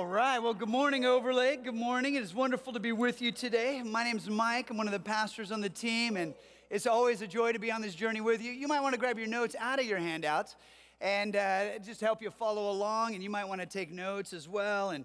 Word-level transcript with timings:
All 0.00 0.06
right. 0.06 0.38
Well, 0.38 0.54
good 0.54 0.70
morning, 0.70 1.04
Overlake. 1.04 1.62
Good 1.62 1.74
morning. 1.74 2.14
It 2.14 2.22
is 2.22 2.34
wonderful 2.34 2.72
to 2.72 2.80
be 2.80 2.90
with 2.90 3.20
you 3.20 3.30
today. 3.30 3.82
My 3.82 4.02
name 4.02 4.16
is 4.16 4.30
Mike. 4.30 4.70
I'm 4.70 4.78
one 4.78 4.86
of 4.86 4.94
the 4.94 4.98
pastors 4.98 5.52
on 5.52 5.60
the 5.60 5.68
team, 5.68 6.16
and 6.16 6.32
it's 6.70 6.86
always 6.86 7.20
a 7.20 7.26
joy 7.26 7.52
to 7.52 7.58
be 7.58 7.70
on 7.70 7.82
this 7.82 7.94
journey 7.94 8.22
with 8.22 8.40
you. 8.40 8.50
You 8.50 8.66
might 8.66 8.80
want 8.80 8.94
to 8.94 8.98
grab 8.98 9.18
your 9.18 9.26
notes 9.26 9.54
out 9.58 9.78
of 9.78 9.84
your 9.84 9.98
handouts 9.98 10.56
and 11.02 11.36
uh, 11.36 11.78
just 11.80 12.00
help 12.00 12.22
you 12.22 12.30
follow 12.30 12.70
along, 12.70 13.12
and 13.12 13.22
you 13.22 13.28
might 13.28 13.44
want 13.44 13.60
to 13.60 13.66
take 13.66 13.92
notes 13.92 14.32
as 14.32 14.48
well. 14.48 14.88
And 14.88 15.04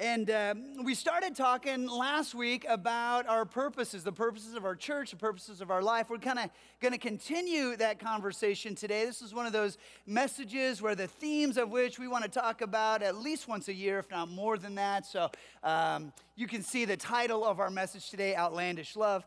and 0.00 0.30
uh, 0.30 0.54
we 0.82 0.94
started 0.94 1.36
talking 1.36 1.86
last 1.86 2.34
week 2.34 2.64
about 2.66 3.28
our 3.28 3.44
purposes, 3.44 4.02
the 4.02 4.10
purposes 4.10 4.54
of 4.54 4.64
our 4.64 4.74
church, 4.74 5.10
the 5.10 5.16
purposes 5.18 5.60
of 5.60 5.70
our 5.70 5.82
life. 5.82 6.08
We're 6.08 6.16
kind 6.16 6.38
of 6.38 6.48
going 6.80 6.92
to 6.92 6.98
continue 6.98 7.76
that 7.76 7.98
conversation 7.98 8.74
today. 8.74 9.04
This 9.04 9.20
is 9.20 9.34
one 9.34 9.44
of 9.44 9.52
those 9.52 9.76
messages 10.06 10.80
where 10.80 10.94
the 10.94 11.06
themes 11.06 11.58
of 11.58 11.70
which 11.70 11.98
we 11.98 12.08
want 12.08 12.24
to 12.24 12.30
talk 12.30 12.62
about 12.62 13.02
at 13.02 13.16
least 13.18 13.46
once 13.46 13.68
a 13.68 13.74
year, 13.74 13.98
if 13.98 14.10
not 14.10 14.30
more 14.30 14.56
than 14.56 14.74
that. 14.76 15.04
So 15.04 15.30
um, 15.62 16.14
you 16.34 16.46
can 16.46 16.62
see 16.62 16.86
the 16.86 16.96
title 16.96 17.44
of 17.44 17.60
our 17.60 17.68
message 17.68 18.08
today 18.08 18.34
Outlandish 18.34 18.96
Love. 18.96 19.26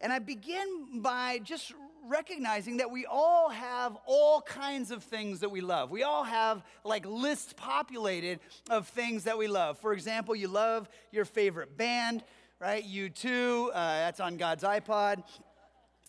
And 0.00 0.12
I 0.12 0.18
begin 0.18 1.00
by 1.00 1.38
just 1.44 1.72
recognizing 2.06 2.78
that 2.78 2.90
we 2.90 3.06
all 3.06 3.48
have 3.48 3.96
all 4.06 4.40
kinds 4.40 4.90
of 4.90 5.02
things 5.02 5.40
that 5.40 5.50
we 5.50 5.60
love. 5.60 5.90
We 5.90 6.02
all 6.02 6.24
have 6.24 6.62
like 6.84 7.04
lists 7.06 7.54
populated 7.56 8.40
of 8.70 8.88
things 8.88 9.24
that 9.24 9.38
we 9.38 9.48
love. 9.48 9.78
For 9.78 9.92
example, 9.92 10.34
you 10.34 10.48
love 10.48 10.88
your 11.12 11.24
favorite 11.24 11.76
band, 11.76 12.24
right? 12.60 12.84
U2, 12.84 13.68
uh, 13.68 13.70
that's 13.72 14.20
on 14.20 14.36
God's 14.36 14.64
iPod. 14.64 15.22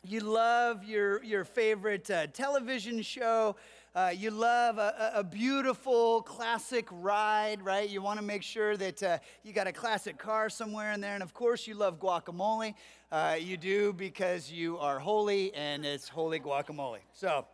You 0.07 0.21
love 0.21 0.85
your, 0.85 1.21
your 1.23 1.44
favorite 1.44 2.09
uh, 2.09 2.27
television 2.27 3.02
show. 3.02 3.58
Uh, 3.95 4.11
you 4.16 4.29
love 4.29 4.77
a, 4.77 5.13
a, 5.16 5.23
beautiful 5.23 6.21
classic 6.21 6.88
ride, 6.91 7.59
right? 7.63 7.89
You 7.89 8.03
want 8.03 8.19
to 8.19 8.25
make 8.25 8.44
sure 8.44 8.77
that 8.77 9.02
uh, 9.02 9.17
you 9.44 9.52
got 9.52 9.66
a 9.66 9.72
classic 9.72 10.19
car 10.19 10.47
somewhere 10.47 10.91
in 10.91 11.02
there. 11.02 11.16
And 11.16 11.23
of 11.23 11.33
course, 11.33 11.66
you 11.66 11.73
love 11.73 12.00
guacamole. 12.00 12.75
Uh, 13.11 13.36
you 13.39 13.58
do 13.58 13.91
because 13.91 14.52
you 14.52 14.78
are 14.78 15.00
holy 15.00 15.52
and 15.55 15.83
it's 15.86 16.08
holy 16.08 16.39
guacamole. 16.39 17.00
So 17.13 17.47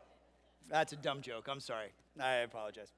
that's 0.70 0.92
a 0.92 0.98
dumb 0.98 1.22
joke. 1.22 1.48
I'm 1.50 1.62
sorry. 1.62 1.88
I 2.20 2.36
apologize. 2.38 2.92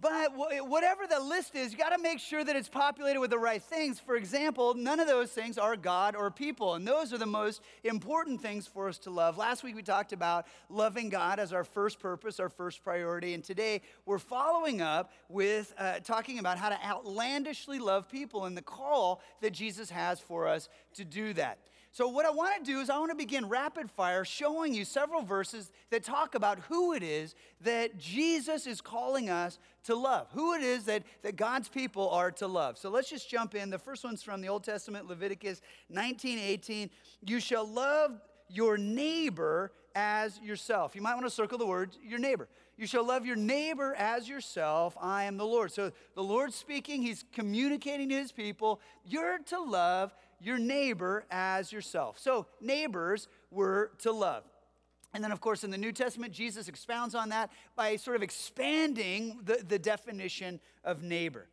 But 0.00 0.32
whatever 0.34 1.06
the 1.06 1.20
list 1.20 1.54
is, 1.54 1.72
you 1.72 1.78
got 1.78 1.90
to 1.90 2.02
make 2.02 2.20
sure 2.20 2.42
that 2.42 2.56
it's 2.56 2.70
populated 2.70 3.20
with 3.20 3.30
the 3.30 3.38
right 3.38 3.62
things. 3.62 4.00
For 4.00 4.16
example, 4.16 4.72
none 4.72 4.98
of 4.98 5.06
those 5.06 5.30
things 5.30 5.58
are 5.58 5.76
God 5.76 6.16
or 6.16 6.30
people, 6.30 6.74
and 6.74 6.88
those 6.88 7.12
are 7.12 7.18
the 7.18 7.26
most 7.26 7.60
important 7.84 8.40
things 8.40 8.66
for 8.66 8.88
us 8.88 8.98
to 9.00 9.10
love. 9.10 9.36
Last 9.36 9.62
week 9.62 9.76
we 9.76 9.82
talked 9.82 10.14
about 10.14 10.46
loving 10.70 11.10
God 11.10 11.38
as 11.38 11.52
our 11.52 11.64
first 11.64 12.00
purpose, 12.00 12.40
our 12.40 12.48
first 12.48 12.82
priority, 12.82 13.34
and 13.34 13.44
today 13.44 13.82
we're 14.06 14.18
following 14.18 14.80
up 14.80 15.12
with 15.28 15.74
uh, 15.76 15.98
talking 15.98 16.38
about 16.38 16.56
how 16.56 16.70
to 16.70 16.78
outlandishly 16.82 17.78
love 17.78 18.08
people 18.08 18.46
and 18.46 18.56
the 18.56 18.62
call 18.62 19.20
that 19.42 19.52
Jesus 19.52 19.90
has 19.90 20.18
for 20.18 20.46
us 20.48 20.70
to 20.94 21.04
do 21.04 21.34
that. 21.34 21.58
So, 21.92 22.06
what 22.06 22.24
I 22.24 22.30
want 22.30 22.64
to 22.64 22.70
do 22.70 22.80
is, 22.80 22.88
I 22.88 22.98
want 22.98 23.10
to 23.10 23.16
begin 23.16 23.48
rapid 23.48 23.90
fire 23.90 24.24
showing 24.24 24.72
you 24.72 24.84
several 24.84 25.22
verses 25.22 25.72
that 25.90 26.04
talk 26.04 26.36
about 26.36 26.60
who 26.68 26.92
it 26.92 27.02
is 27.02 27.34
that 27.62 27.98
Jesus 27.98 28.68
is 28.68 28.80
calling 28.80 29.28
us 29.28 29.58
to 29.84 29.96
love, 29.96 30.28
who 30.32 30.54
it 30.54 30.62
is 30.62 30.84
that, 30.84 31.02
that 31.22 31.34
God's 31.34 31.68
people 31.68 32.08
are 32.10 32.30
to 32.32 32.46
love. 32.46 32.78
So, 32.78 32.90
let's 32.90 33.10
just 33.10 33.28
jump 33.28 33.56
in. 33.56 33.70
The 33.70 33.78
first 33.78 34.04
one's 34.04 34.22
from 34.22 34.40
the 34.40 34.48
Old 34.48 34.62
Testament, 34.62 35.08
Leviticus 35.08 35.60
19 35.88 36.38
18. 36.38 36.90
You 37.26 37.40
shall 37.40 37.66
love 37.66 38.20
your 38.48 38.78
neighbor 38.78 39.72
as 39.96 40.38
yourself. 40.40 40.94
You 40.94 41.02
might 41.02 41.14
want 41.14 41.26
to 41.26 41.30
circle 41.30 41.58
the 41.58 41.66
word 41.66 41.96
your 42.04 42.20
neighbor. 42.20 42.48
You 42.76 42.86
shall 42.86 43.04
love 43.04 43.26
your 43.26 43.36
neighbor 43.36 43.94
as 43.98 44.28
yourself. 44.28 44.96
I 45.00 45.24
am 45.24 45.36
the 45.36 45.44
Lord. 45.44 45.72
So 45.72 45.92
the 46.14 46.22
Lord's 46.22 46.54
speaking, 46.54 47.02
He's 47.02 47.24
communicating 47.32 48.08
to 48.10 48.14
His 48.14 48.32
people. 48.32 48.80
You're 49.04 49.38
to 49.46 49.60
love 49.60 50.14
your 50.40 50.58
neighbor 50.58 51.24
as 51.30 51.72
yourself. 51.72 52.18
So, 52.18 52.46
neighbors 52.60 53.28
were 53.50 53.92
to 53.98 54.12
love. 54.12 54.44
And 55.12 55.24
then, 55.24 55.32
of 55.32 55.40
course, 55.40 55.64
in 55.64 55.70
the 55.70 55.78
New 55.78 55.92
Testament, 55.92 56.32
Jesus 56.32 56.68
expounds 56.68 57.14
on 57.14 57.30
that 57.30 57.50
by 57.74 57.96
sort 57.96 58.16
of 58.16 58.22
expanding 58.22 59.40
the, 59.44 59.64
the 59.66 59.78
definition 59.78 60.60
of 60.84 61.02
neighbor. 61.02 61.48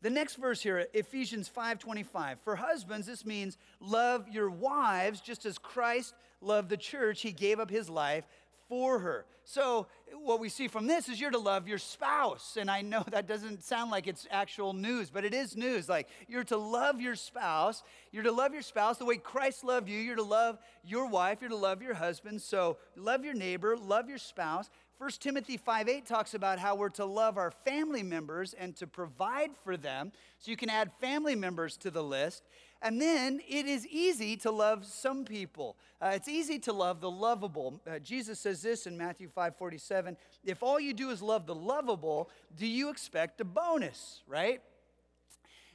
The 0.00 0.10
next 0.10 0.36
verse 0.36 0.60
here, 0.60 0.88
Ephesians 0.94 1.48
5:25. 1.48 2.40
For 2.42 2.56
husbands, 2.56 3.06
this 3.06 3.24
means 3.24 3.56
love 3.78 4.28
your 4.28 4.50
wives 4.50 5.20
just 5.20 5.46
as 5.46 5.58
Christ 5.58 6.14
loved 6.40 6.70
the 6.70 6.76
church. 6.76 7.22
He 7.22 7.30
gave 7.32 7.60
up 7.60 7.70
his 7.70 7.88
life 7.88 8.26
for 8.72 9.00
her. 9.00 9.26
So, 9.44 9.86
what 10.24 10.40
we 10.40 10.48
see 10.48 10.66
from 10.66 10.86
this 10.86 11.10
is 11.10 11.20
you're 11.20 11.30
to 11.30 11.38
love 11.38 11.68
your 11.68 11.76
spouse. 11.76 12.56
And 12.58 12.70
I 12.70 12.80
know 12.80 13.04
that 13.10 13.28
doesn't 13.28 13.62
sound 13.62 13.90
like 13.90 14.06
it's 14.06 14.26
actual 14.30 14.72
news, 14.72 15.10
but 15.10 15.26
it 15.26 15.34
is 15.34 15.58
news. 15.58 15.90
Like, 15.90 16.08
you're 16.26 16.44
to 16.44 16.56
love 16.56 16.98
your 16.98 17.14
spouse. 17.14 17.82
You're 18.12 18.22
to 18.22 18.32
love 18.32 18.54
your 18.54 18.62
spouse 18.62 18.96
the 18.96 19.04
way 19.04 19.18
Christ 19.18 19.62
loved 19.62 19.90
you. 19.90 19.98
You're 19.98 20.16
to 20.16 20.22
love 20.22 20.58
your 20.86 21.06
wife. 21.06 21.42
You're 21.42 21.50
to 21.50 21.56
love 21.56 21.82
your 21.82 21.92
husband. 21.92 22.40
So, 22.40 22.78
love 22.96 23.26
your 23.26 23.34
neighbor, 23.34 23.76
love 23.76 24.08
your 24.08 24.16
spouse. 24.16 24.70
1 24.96 25.10
Timothy 25.20 25.58
5 25.58 25.86
8 25.86 26.06
talks 26.06 26.32
about 26.32 26.58
how 26.58 26.74
we're 26.74 26.88
to 26.90 27.04
love 27.04 27.36
our 27.36 27.50
family 27.66 28.02
members 28.02 28.54
and 28.54 28.74
to 28.76 28.86
provide 28.86 29.50
for 29.64 29.76
them. 29.76 30.12
So, 30.38 30.50
you 30.50 30.56
can 30.56 30.70
add 30.70 30.92
family 30.98 31.34
members 31.34 31.76
to 31.78 31.90
the 31.90 32.02
list. 32.02 32.42
And 32.82 33.00
then 33.00 33.40
it 33.48 33.66
is 33.66 33.86
easy 33.86 34.36
to 34.38 34.50
love 34.50 34.84
some 34.84 35.24
people. 35.24 35.76
Uh, 36.00 36.12
it's 36.14 36.26
easy 36.26 36.58
to 36.58 36.72
love 36.72 37.00
the 37.00 37.10
lovable. 37.10 37.80
Uh, 37.86 38.00
Jesus 38.00 38.40
says 38.40 38.60
this 38.60 38.88
in 38.88 38.98
Matthew 38.98 39.28
5 39.28 39.56
47 39.56 40.16
If 40.44 40.64
all 40.64 40.80
you 40.80 40.92
do 40.92 41.10
is 41.10 41.22
love 41.22 41.46
the 41.46 41.54
lovable, 41.54 42.28
do 42.56 42.66
you 42.66 42.90
expect 42.90 43.40
a 43.40 43.44
bonus, 43.44 44.22
right? 44.26 44.60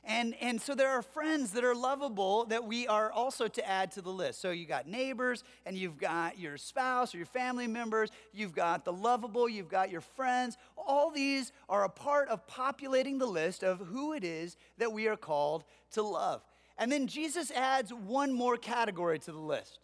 And, 0.03 0.35
and 0.39 0.61
so 0.61 0.73
there 0.73 0.89
are 0.89 1.01
friends 1.01 1.51
that 1.51 1.65
are 1.65 1.75
lovable 1.75 2.45
that 2.45 2.63
we 2.63 2.87
are 2.87 3.11
also 3.11 3.49
to 3.49 3.67
add 3.67 3.91
to 3.91 4.01
the 4.01 4.09
list. 4.09 4.39
So 4.39 4.51
you 4.51 4.65
got 4.65 4.87
neighbors, 4.87 5.43
and 5.65 5.77
you've 5.77 5.97
got 5.97 6.39
your 6.39 6.57
spouse 6.57 7.13
or 7.13 7.17
your 7.17 7.25
family 7.25 7.67
members, 7.67 8.09
you've 8.33 8.53
got 8.55 8.85
the 8.85 8.93
lovable, 8.93 9.49
you've 9.49 9.67
got 9.67 9.91
your 9.91 9.99
friends. 9.99 10.57
All 10.77 11.11
these 11.11 11.51
are 11.67 11.83
a 11.83 11.89
part 11.89 12.29
of 12.29 12.47
populating 12.47 13.17
the 13.17 13.25
list 13.25 13.63
of 13.63 13.79
who 13.79 14.13
it 14.13 14.23
is 14.23 14.55
that 14.77 14.93
we 14.93 15.07
are 15.07 15.17
called 15.17 15.65
to 15.91 16.01
love. 16.03 16.41
And 16.77 16.91
then 16.91 17.07
Jesus 17.07 17.51
adds 17.51 17.91
one 17.91 18.33
more 18.33 18.57
category 18.57 19.19
to 19.19 19.31
the 19.31 19.39
list. 19.39 19.79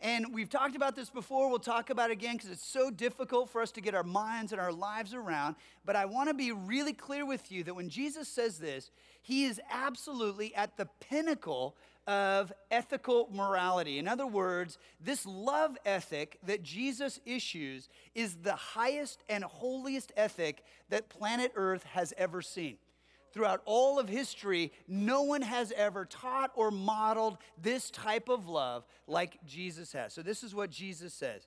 And 0.00 0.32
we've 0.32 0.48
talked 0.48 0.76
about 0.76 0.94
this 0.94 1.10
before. 1.10 1.48
We'll 1.48 1.58
talk 1.58 1.90
about 1.90 2.10
it 2.10 2.12
again 2.12 2.36
because 2.36 2.50
it's 2.50 2.66
so 2.66 2.88
difficult 2.88 3.50
for 3.50 3.60
us 3.60 3.72
to 3.72 3.80
get 3.80 3.96
our 3.96 4.04
minds 4.04 4.52
and 4.52 4.60
our 4.60 4.72
lives 4.72 5.12
around. 5.12 5.56
But 5.84 5.96
I 5.96 6.04
want 6.04 6.28
to 6.28 6.34
be 6.34 6.52
really 6.52 6.92
clear 6.92 7.26
with 7.26 7.50
you 7.50 7.64
that 7.64 7.74
when 7.74 7.88
Jesus 7.88 8.28
says 8.28 8.58
this, 8.58 8.92
he 9.22 9.44
is 9.44 9.60
absolutely 9.70 10.54
at 10.54 10.76
the 10.76 10.86
pinnacle 11.00 11.76
of 12.06 12.52
ethical 12.70 13.28
morality. 13.32 13.98
In 13.98 14.06
other 14.06 14.26
words, 14.26 14.78
this 15.00 15.26
love 15.26 15.76
ethic 15.84 16.38
that 16.44 16.62
Jesus 16.62 17.18
issues 17.26 17.88
is 18.14 18.36
the 18.36 18.54
highest 18.54 19.24
and 19.28 19.42
holiest 19.42 20.12
ethic 20.16 20.62
that 20.90 21.08
planet 21.08 21.52
Earth 21.56 21.82
has 21.82 22.14
ever 22.16 22.40
seen 22.40 22.78
throughout 23.32 23.62
all 23.64 23.98
of 23.98 24.08
history, 24.08 24.72
no 24.86 25.22
one 25.22 25.42
has 25.42 25.72
ever 25.76 26.04
taught 26.04 26.50
or 26.54 26.70
modeled 26.70 27.38
this 27.60 27.90
type 27.90 28.28
of 28.28 28.48
love 28.48 28.84
like 29.06 29.38
Jesus 29.46 29.92
has. 29.92 30.12
So, 30.12 30.22
this 30.22 30.42
is 30.42 30.54
what 30.54 30.70
Jesus 30.70 31.14
says 31.14 31.46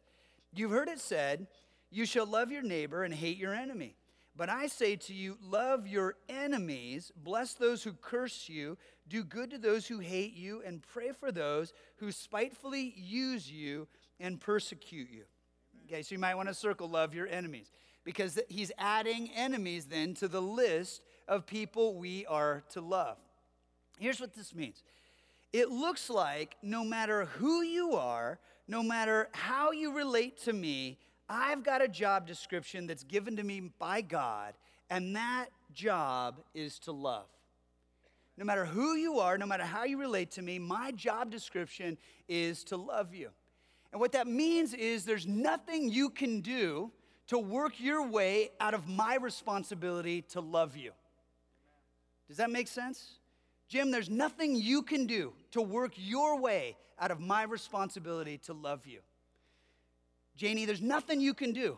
You've 0.53 0.71
heard 0.71 0.89
it 0.89 0.99
said, 0.99 1.47
You 1.89 2.05
shall 2.05 2.25
love 2.25 2.51
your 2.51 2.63
neighbor 2.63 3.03
and 3.03 3.13
hate 3.13 3.37
your 3.37 3.53
enemy. 3.53 3.95
But 4.35 4.49
I 4.49 4.67
say 4.67 4.95
to 4.95 5.13
you, 5.13 5.37
love 5.41 5.87
your 5.87 6.15
enemies, 6.29 7.11
bless 7.15 7.53
those 7.53 7.83
who 7.83 7.91
curse 7.91 8.47
you, 8.47 8.77
do 9.09 9.23
good 9.23 9.51
to 9.51 9.57
those 9.57 9.87
who 9.87 9.99
hate 9.99 10.33
you, 10.33 10.63
and 10.65 10.81
pray 10.81 11.11
for 11.11 11.33
those 11.33 11.73
who 11.97 12.13
spitefully 12.13 12.93
use 12.95 13.51
you 13.51 13.87
and 14.19 14.39
persecute 14.39 15.09
you. 15.11 15.23
Okay, 15.85 16.01
so 16.01 16.15
you 16.15 16.19
might 16.19 16.35
want 16.35 16.47
to 16.47 16.53
circle 16.53 16.89
love 16.89 17.13
your 17.13 17.27
enemies 17.27 17.71
because 18.05 18.39
he's 18.47 18.71
adding 18.77 19.29
enemies 19.35 19.85
then 19.85 20.13
to 20.15 20.27
the 20.27 20.41
list 20.41 21.01
of 21.27 21.45
people 21.45 21.95
we 21.95 22.25
are 22.25 22.63
to 22.69 22.81
love. 22.81 23.17
Here's 23.99 24.19
what 24.19 24.33
this 24.33 24.53
means 24.55 24.83
it 25.53 25.69
looks 25.69 26.09
like 26.09 26.55
no 26.61 26.83
matter 26.83 27.25
who 27.25 27.61
you 27.61 27.93
are, 27.93 28.39
no 28.67 28.81
matter 28.81 29.29
how 29.33 29.71
you 29.71 29.93
relate 29.95 30.37
to 30.43 30.53
me, 30.53 30.97
I've 31.27 31.63
got 31.63 31.81
a 31.81 31.87
job 31.87 32.27
description 32.27 32.87
that's 32.87 33.03
given 33.03 33.35
to 33.37 33.43
me 33.43 33.71
by 33.79 34.01
God, 34.01 34.53
and 34.89 35.15
that 35.15 35.47
job 35.73 36.41
is 36.53 36.79
to 36.79 36.91
love. 36.91 37.27
No 38.37 38.45
matter 38.45 38.65
who 38.65 38.95
you 38.95 39.19
are, 39.19 39.37
no 39.37 39.45
matter 39.45 39.63
how 39.63 39.83
you 39.83 39.99
relate 39.99 40.31
to 40.31 40.41
me, 40.41 40.57
my 40.57 40.91
job 40.91 41.29
description 41.29 41.97
is 42.27 42.63
to 42.65 42.77
love 42.77 43.13
you. 43.13 43.29
And 43.91 43.99
what 43.99 44.13
that 44.13 44.27
means 44.27 44.73
is 44.73 45.05
there's 45.05 45.27
nothing 45.27 45.89
you 45.89 46.09
can 46.09 46.41
do 46.41 46.91
to 47.27 47.37
work 47.37 47.79
your 47.79 48.07
way 48.07 48.51
out 48.59 48.73
of 48.73 48.87
my 48.87 49.15
responsibility 49.15 50.21
to 50.23 50.41
love 50.41 50.75
you. 50.75 50.91
Does 52.31 52.37
that 52.37 52.49
make 52.49 52.69
sense? 52.69 53.17
Jim, 53.67 53.91
there's 53.91 54.09
nothing 54.09 54.55
you 54.55 54.83
can 54.83 55.05
do 55.05 55.33
to 55.51 55.61
work 55.61 55.91
your 55.97 56.39
way 56.39 56.77
out 56.97 57.11
of 57.11 57.19
my 57.19 57.43
responsibility 57.43 58.37
to 58.45 58.53
love 58.53 58.87
you. 58.87 59.01
Janie, 60.37 60.63
there's 60.63 60.81
nothing 60.81 61.19
you 61.19 61.33
can 61.33 61.51
do 61.51 61.77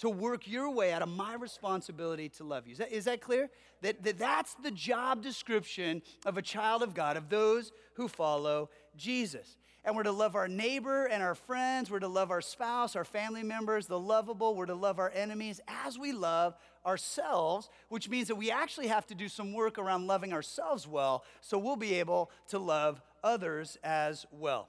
to 0.00 0.10
work 0.10 0.46
your 0.46 0.70
way 0.70 0.92
out 0.92 1.00
of 1.00 1.08
my 1.08 1.32
responsibility 1.32 2.28
to 2.28 2.44
love 2.44 2.66
you. 2.66 2.72
Is 2.72 2.78
that, 2.78 2.92
is 2.92 3.04
that 3.06 3.22
clear? 3.22 3.48
That, 3.80 4.02
that 4.02 4.18
that's 4.18 4.54
the 4.56 4.70
job 4.70 5.22
description 5.22 6.02
of 6.26 6.36
a 6.36 6.42
child 6.42 6.82
of 6.82 6.92
God, 6.92 7.16
of 7.16 7.30
those 7.30 7.72
who 7.94 8.06
follow 8.06 8.68
Jesus. 8.98 9.56
And 9.86 9.96
we're 9.96 10.02
to 10.02 10.12
love 10.12 10.34
our 10.34 10.48
neighbor 10.48 11.06
and 11.06 11.22
our 11.22 11.34
friends. 11.34 11.90
We're 11.90 12.00
to 12.00 12.08
love 12.08 12.30
our 12.30 12.42
spouse, 12.42 12.94
our 12.94 13.06
family 13.06 13.42
members, 13.42 13.86
the 13.86 13.98
lovable. 13.98 14.54
We're 14.54 14.66
to 14.66 14.74
love 14.74 14.98
our 14.98 15.10
enemies 15.14 15.62
as 15.66 15.98
we 15.98 16.12
love 16.12 16.56
ourselves, 16.86 17.70
which 17.88 18.08
means 18.08 18.28
that 18.28 18.34
we 18.34 18.50
actually 18.50 18.88
have 18.88 19.06
to 19.06 19.14
do 19.14 19.28
some 19.28 19.52
work 19.52 19.78
around 19.78 20.06
loving 20.06 20.32
ourselves 20.32 20.86
well 20.86 21.24
so 21.40 21.58
we'll 21.58 21.76
be 21.76 21.94
able 21.94 22.30
to 22.48 22.58
love 22.58 23.00
others 23.22 23.78
as 23.82 24.26
well. 24.30 24.68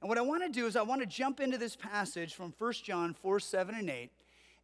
And 0.00 0.08
what 0.08 0.18
I 0.18 0.22
want 0.22 0.44
to 0.44 0.48
do 0.48 0.66
is 0.66 0.76
I 0.76 0.82
want 0.82 1.00
to 1.00 1.06
jump 1.06 1.40
into 1.40 1.58
this 1.58 1.74
passage 1.74 2.34
from 2.34 2.54
1 2.58 2.72
John 2.84 3.14
4 3.14 3.40
7 3.40 3.74
and 3.74 3.90
8. 3.90 4.10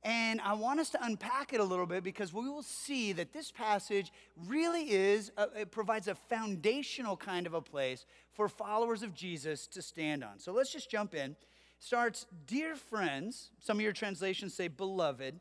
And 0.04 0.38
I 0.42 0.52
want 0.52 0.80
us 0.80 0.90
to 0.90 1.02
unpack 1.02 1.54
it 1.54 1.60
a 1.60 1.64
little 1.64 1.86
bit 1.86 2.04
because 2.04 2.32
we 2.32 2.46
will 2.46 2.62
see 2.62 3.12
that 3.14 3.32
this 3.32 3.50
passage 3.50 4.12
really 4.46 4.90
is, 4.90 5.32
a, 5.38 5.48
it 5.60 5.70
provides 5.70 6.08
a 6.08 6.14
foundational 6.14 7.16
kind 7.16 7.46
of 7.46 7.54
a 7.54 7.62
place 7.62 8.04
for 8.34 8.46
followers 8.46 9.02
of 9.02 9.14
Jesus 9.14 9.66
to 9.68 9.80
stand 9.80 10.22
on. 10.22 10.38
So 10.38 10.52
let's 10.52 10.70
just 10.70 10.90
jump 10.90 11.14
in. 11.14 11.36
Starts, 11.78 12.26
Dear 12.46 12.76
friends, 12.76 13.50
some 13.60 13.78
of 13.78 13.82
your 13.82 13.94
translations 13.94 14.52
say 14.52 14.68
beloved, 14.68 15.40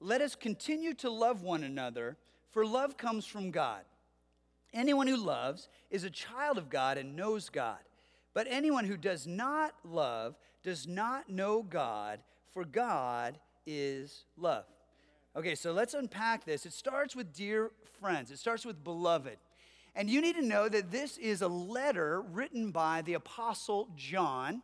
let 0.00 0.20
us 0.20 0.34
continue 0.34 0.94
to 0.94 1.10
love 1.10 1.42
one 1.42 1.64
another, 1.64 2.16
for 2.50 2.66
love 2.66 2.96
comes 2.96 3.26
from 3.26 3.50
God. 3.50 3.82
Anyone 4.72 5.06
who 5.06 5.16
loves 5.16 5.68
is 5.90 6.04
a 6.04 6.10
child 6.10 6.58
of 6.58 6.68
God 6.68 6.98
and 6.98 7.16
knows 7.16 7.48
God. 7.48 7.78
But 8.34 8.46
anyone 8.50 8.84
who 8.84 8.96
does 8.96 9.26
not 9.26 9.74
love 9.84 10.36
does 10.62 10.86
not 10.86 11.30
know 11.30 11.62
God, 11.62 12.20
for 12.52 12.64
God 12.64 13.38
is 13.66 14.24
love. 14.36 14.64
Okay, 15.34 15.54
so 15.54 15.72
let's 15.72 15.94
unpack 15.94 16.44
this. 16.44 16.66
It 16.66 16.72
starts 16.72 17.16
with 17.16 17.32
dear 17.32 17.70
friends, 18.00 18.30
it 18.30 18.38
starts 18.38 18.66
with 18.66 18.84
beloved. 18.84 19.38
And 19.94 20.10
you 20.10 20.20
need 20.20 20.36
to 20.36 20.42
know 20.42 20.68
that 20.68 20.90
this 20.90 21.16
is 21.16 21.40
a 21.40 21.48
letter 21.48 22.20
written 22.20 22.70
by 22.70 23.00
the 23.00 23.14
Apostle 23.14 23.88
John, 23.96 24.62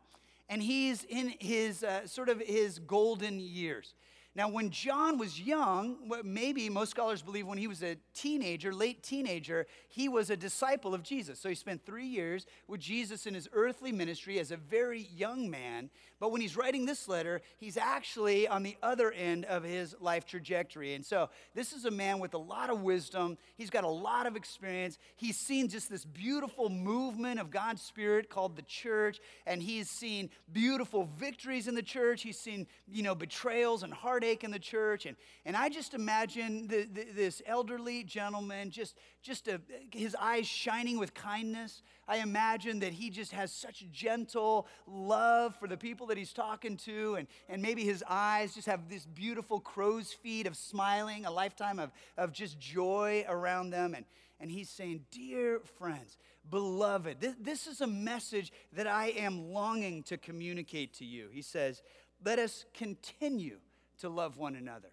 and 0.51 0.63
he's 0.63 1.05
in 1.05 1.33
his 1.41 1.83
uh, 1.83 2.07
sort 2.07 2.29
of 2.29 2.41
his 2.41 2.79
golden 2.79 3.41
years. 3.41 3.95
Now, 4.35 4.49
when 4.49 4.71
John 4.71 5.19
was 5.19 5.39
young, 5.39 5.97
maybe 6.25 6.71
most 6.71 6.91
scholars 6.91 7.21
believe 7.21 7.47
when 7.47 7.59
he 7.59 7.67
was 7.67 7.83
a 7.83 7.97
teenager, 8.15 8.73
late 8.73 9.03
teenager, 9.03 9.67
he 9.89 10.09
was 10.09 10.31
a 10.31 10.37
disciple 10.37 10.95
of 10.95 11.03
Jesus. 11.03 11.39
So 11.39 11.51
he 11.51 11.55
spent 11.55 11.85
three 11.85 12.07
years 12.07 12.47
with 12.67 12.81
Jesus 12.81 13.27
in 13.27 13.35
his 13.35 13.47
earthly 13.53 13.93
ministry 13.93 14.39
as 14.39 14.51
a 14.51 14.57
very 14.57 15.09
young 15.15 15.51
man. 15.51 15.91
But 16.23 16.31
when 16.31 16.41
he's 16.41 16.57
writing 16.57 16.87
this 16.87 17.09
letter, 17.09 17.43
he's 17.59 17.77
actually 17.77 18.47
on 18.47 18.63
the 18.63 18.77
other 18.81 19.11
end 19.11 19.45
of 19.47 19.65
his 19.65 19.97
life 19.99 20.25
trajectory. 20.25 20.95
And 20.95 21.05
so 21.05 21.31
this 21.53 21.73
is 21.73 21.85
a 21.85 21.91
man 21.91 22.21
with 22.21 22.35
a 22.35 22.39
lot 22.39 22.71
of 22.71 22.81
wisdom. 22.81 23.37
He's 23.57 23.71
got 23.71 23.83
a 23.83 23.89
lot 23.89 24.29
of 24.29 24.37
experience. 24.37 24.99
He's 25.17 25.37
seen 25.37 25.67
just 25.67 25.91
this 25.91 26.05
beautiful 26.05 26.69
movement 26.69 27.41
of 27.41 27.51
God's 27.51 27.83
Spirit 27.83 28.31
called 28.31 28.55
the 28.55 28.63
church. 28.63 29.19
And 29.49 29.61
he's 29.61 29.91
seen 29.91 30.31
beautiful 30.53 31.09
victories 31.19 31.67
in 31.67 31.75
the 31.75 31.83
church. 31.83 32.23
He's 32.23 32.39
seen, 32.39 32.69
you 32.87 33.03
know, 33.03 33.17
betrayals 33.17 33.83
and 33.83 33.93
heartache 33.93 34.45
in 34.45 34.53
the 34.53 34.61
church. 34.61 35.07
And, 35.07 35.17
and 35.45 35.57
I 35.57 35.71
just 35.71 35.93
imagine 35.93 36.69
the, 36.69 36.85
the, 36.85 37.05
this 37.17 37.43
elderly 37.47 38.05
gentleman, 38.05 38.71
just, 38.71 38.97
just 39.23 39.47
a, 39.47 39.61
his 39.93 40.17
eyes 40.21 40.47
shining 40.47 40.99
with 40.99 41.15
kindness. 41.15 41.83
I 42.09 42.17
imagine 42.19 42.81
that 42.81 42.93
he 42.93 43.09
just 43.09 43.33
has 43.33 43.53
such 43.53 43.85
gentle 43.93 44.67
love 44.87 45.55
for 45.57 45.69
the 45.69 45.77
people 45.77 46.09
that 46.09 46.19
he's 46.19 46.33
talking 46.33 46.77
to, 46.79 47.15
and, 47.15 47.29
and 47.49 47.63
maybe 47.63 47.85
his 47.85 48.03
eyes 48.09 48.55
just 48.55 48.67
have 48.67 48.89
this 48.89 49.07
beautiful 49.07 49.61
crow's 49.61 50.13
feet 50.13 50.47
of 50.47 50.57
smiling, 50.57 51.25
a 51.25 51.31
lifetime 51.31 51.79
of, 51.79 51.93
of 52.19 52.33
just 52.33 52.59
joy 52.59 53.25
around 53.29 53.71
them. 53.71 53.95
And, 53.95 54.05
and 54.41 54.51
he's 54.51 54.69
saying, 54.69 55.05
Dear 55.13 55.61
friends, 55.79 56.19
beloved, 56.51 57.21
this, 57.21 57.35
this 57.41 57.67
is 57.69 57.81
a 57.81 57.87
message 57.87 58.53
that 58.73 58.89
I 58.89 59.11
am 59.11 59.53
longing 59.53 60.03
to 60.05 60.19
communicate 60.19 60.95
to 60.95 61.05
you. 61.05 61.29
He 61.33 61.43
says, 61.43 61.81
Let 62.25 62.41
us 62.41 62.65
continue 62.75 63.59
to 64.01 64.09
love 64.09 64.37
one 64.37 64.57
another. 64.57 64.89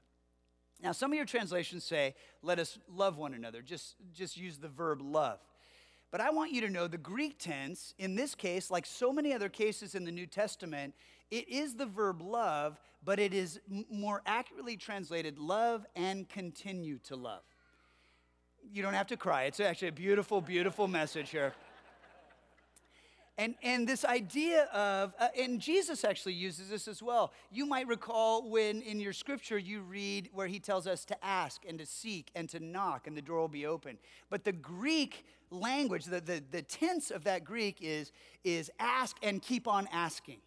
Now, 0.82 0.92
some 0.94 1.12
of 1.12 1.18
your 1.18 1.26
translations 1.26 1.84
say, 1.84 2.16
Let 2.42 2.60
us 2.60 2.78
love 2.88 3.18
one 3.18 3.34
another. 3.34 3.62
Just, 3.62 3.96
just 4.14 4.38
use 4.38 4.58
the 4.58 4.70
verb 4.70 5.02
love. 5.02 5.40
But 6.12 6.22
I 6.22 6.32
want 6.32 6.52
you 6.52 6.62
to 6.62 6.70
know 6.70 6.88
the 6.88 6.98
Greek 6.98 7.38
tense, 7.38 7.94
in 8.00 8.16
this 8.16 8.34
case, 8.34 8.72
like 8.72 8.86
so 8.86 9.14
many 9.14 9.34
other 9.34 9.50
cases 9.50 9.94
in 9.94 10.06
the 10.06 10.12
New 10.12 10.26
Testament, 10.26 10.96
it 11.30 11.48
is 11.48 11.76
the 11.76 11.86
verb 11.86 12.22
love, 12.22 12.80
but 13.04 13.20
it 13.20 13.34
is 13.34 13.60
more 13.92 14.24
accurately 14.26 14.76
translated 14.76 15.38
love 15.38 15.86
and 15.96 16.28
continue 16.28 16.98
to 17.00 17.16
love. 17.16 17.44
You 18.74 18.82
don't 18.82 18.96
have 18.96 19.08
to 19.08 19.18
cry. 19.18 19.44
It's 19.44 19.60
actually 19.60 19.90
a 19.90 19.94
beautiful, 19.94 20.42
beautiful 20.42 20.88
message 20.88 21.30
here. 21.30 21.54
And, 23.40 23.56
and 23.64 23.88
this 23.88 24.04
idea 24.04 24.66
of, 24.66 25.14
uh, 25.18 25.30
and 25.40 25.62
Jesus 25.62 26.04
actually 26.04 26.34
uses 26.34 26.68
this 26.68 26.90
as 26.90 27.02
well. 27.02 27.32
You 27.50 27.66
might 27.66 27.88
recall 27.88 28.50
when 28.50 28.82
in 28.82 29.00
your 29.00 29.14
scripture 29.14 29.58
you 29.58 29.80
read 29.80 30.30
where 30.34 30.48
he 30.48 30.60
tells 30.60 30.86
us 30.88 31.06
to 31.06 31.26
ask 31.26 31.62
and 31.66 31.80
to 31.80 31.86
seek 31.86 32.32
and 32.36 32.50
to 32.50 32.60
knock 32.60 33.08
and 33.08 33.16
the 33.16 33.22
door 33.22 33.40
will 33.40 33.48
be 33.48 33.66
open. 33.66 33.98
But 34.30 34.44
the 34.44 34.52
Greek 34.52 35.26
language, 35.52 36.04
the, 36.04 36.20
the, 36.20 36.44
the 36.52 36.62
tense 36.62 37.12
of 37.12 37.24
that 37.24 37.46
Greek 37.46 37.78
is, 37.80 38.12
is 38.44 38.70
ask 38.78 39.16
and 39.24 39.42
keep 39.42 39.70
on 39.70 39.88
asking, 39.94 40.40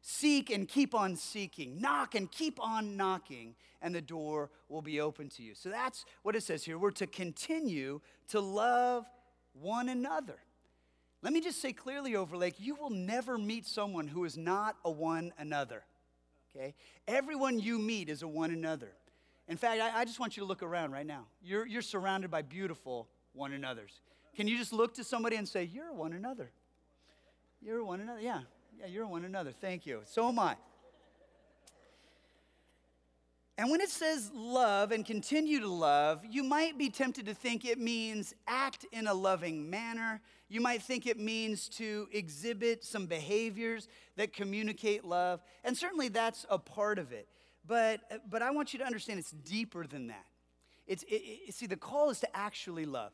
seek 0.00 0.48
and 0.48 0.66
keep 0.66 0.94
on 0.94 1.16
seeking, 1.16 1.78
knock 1.78 2.14
and 2.14 2.32
keep 2.32 2.58
on 2.62 2.96
knocking, 2.96 3.56
and 3.82 3.94
the 3.94 4.00
door 4.00 4.48
will 4.70 4.80
be 4.80 5.02
open 5.02 5.28
to 5.28 5.42
you. 5.42 5.54
So 5.54 5.68
that's 5.68 6.06
what 6.22 6.34
it 6.34 6.42
says 6.42 6.64
here. 6.64 6.78
We're 6.78 6.92
to 6.92 7.06
continue 7.06 8.00
to 8.28 8.40
love 8.40 9.04
one 9.52 9.90
another. 9.90 10.38
Let 11.22 11.32
me 11.32 11.40
just 11.40 11.60
say 11.60 11.72
clearly, 11.72 12.14
Overlake, 12.14 12.54
you 12.58 12.76
will 12.76 12.90
never 12.90 13.38
meet 13.38 13.66
someone 13.66 14.06
who 14.06 14.24
is 14.24 14.36
not 14.36 14.76
a 14.84 14.90
one 14.90 15.32
another. 15.38 15.82
Okay? 16.54 16.74
Everyone 17.06 17.58
you 17.58 17.78
meet 17.78 18.08
is 18.08 18.22
a 18.22 18.28
one 18.28 18.50
another. 18.50 18.92
In 19.48 19.56
fact, 19.56 19.80
I, 19.80 20.00
I 20.00 20.04
just 20.04 20.20
want 20.20 20.36
you 20.36 20.42
to 20.42 20.46
look 20.46 20.62
around 20.62 20.92
right 20.92 21.06
now. 21.06 21.24
You're, 21.42 21.66
you're 21.66 21.82
surrounded 21.82 22.30
by 22.30 22.42
beautiful 22.42 23.08
one 23.32 23.52
another's. 23.52 24.00
Can 24.36 24.46
you 24.46 24.56
just 24.56 24.72
look 24.72 24.94
to 24.94 25.04
somebody 25.04 25.36
and 25.36 25.48
say, 25.48 25.64
You're 25.64 25.92
one 25.92 26.12
another? 26.12 26.50
You're 27.60 27.82
one 27.82 28.00
another. 28.00 28.20
Yeah, 28.20 28.42
yeah, 28.78 28.86
you're 28.86 29.06
one 29.06 29.24
another. 29.24 29.50
Thank 29.50 29.86
you. 29.86 30.02
So 30.04 30.28
am 30.28 30.38
I. 30.38 30.56
And 33.56 33.72
when 33.72 33.80
it 33.80 33.88
says 33.88 34.30
love 34.32 34.92
and 34.92 35.04
continue 35.04 35.58
to 35.58 35.68
love, 35.68 36.24
you 36.30 36.44
might 36.44 36.78
be 36.78 36.90
tempted 36.90 37.26
to 37.26 37.34
think 37.34 37.64
it 37.64 37.80
means 37.80 38.32
act 38.46 38.86
in 38.92 39.08
a 39.08 39.14
loving 39.14 39.68
manner. 39.68 40.20
You 40.48 40.60
might 40.60 40.82
think 40.82 41.06
it 41.06 41.18
means 41.18 41.68
to 41.70 42.08
exhibit 42.10 42.84
some 42.84 43.06
behaviors 43.06 43.88
that 44.16 44.32
communicate 44.32 45.04
love. 45.04 45.40
And 45.62 45.76
certainly 45.76 46.08
that's 46.08 46.46
a 46.48 46.58
part 46.58 46.98
of 46.98 47.12
it. 47.12 47.28
But, 47.66 48.00
but 48.30 48.40
I 48.40 48.50
want 48.50 48.72
you 48.72 48.78
to 48.78 48.84
understand 48.86 49.18
it's 49.18 49.30
deeper 49.30 49.86
than 49.86 50.06
that. 50.06 50.24
It's, 50.86 51.02
it, 51.02 51.22
it, 51.48 51.54
see, 51.54 51.66
the 51.66 51.76
call 51.76 52.08
is 52.08 52.20
to 52.20 52.36
actually 52.36 52.86
love. 52.86 53.12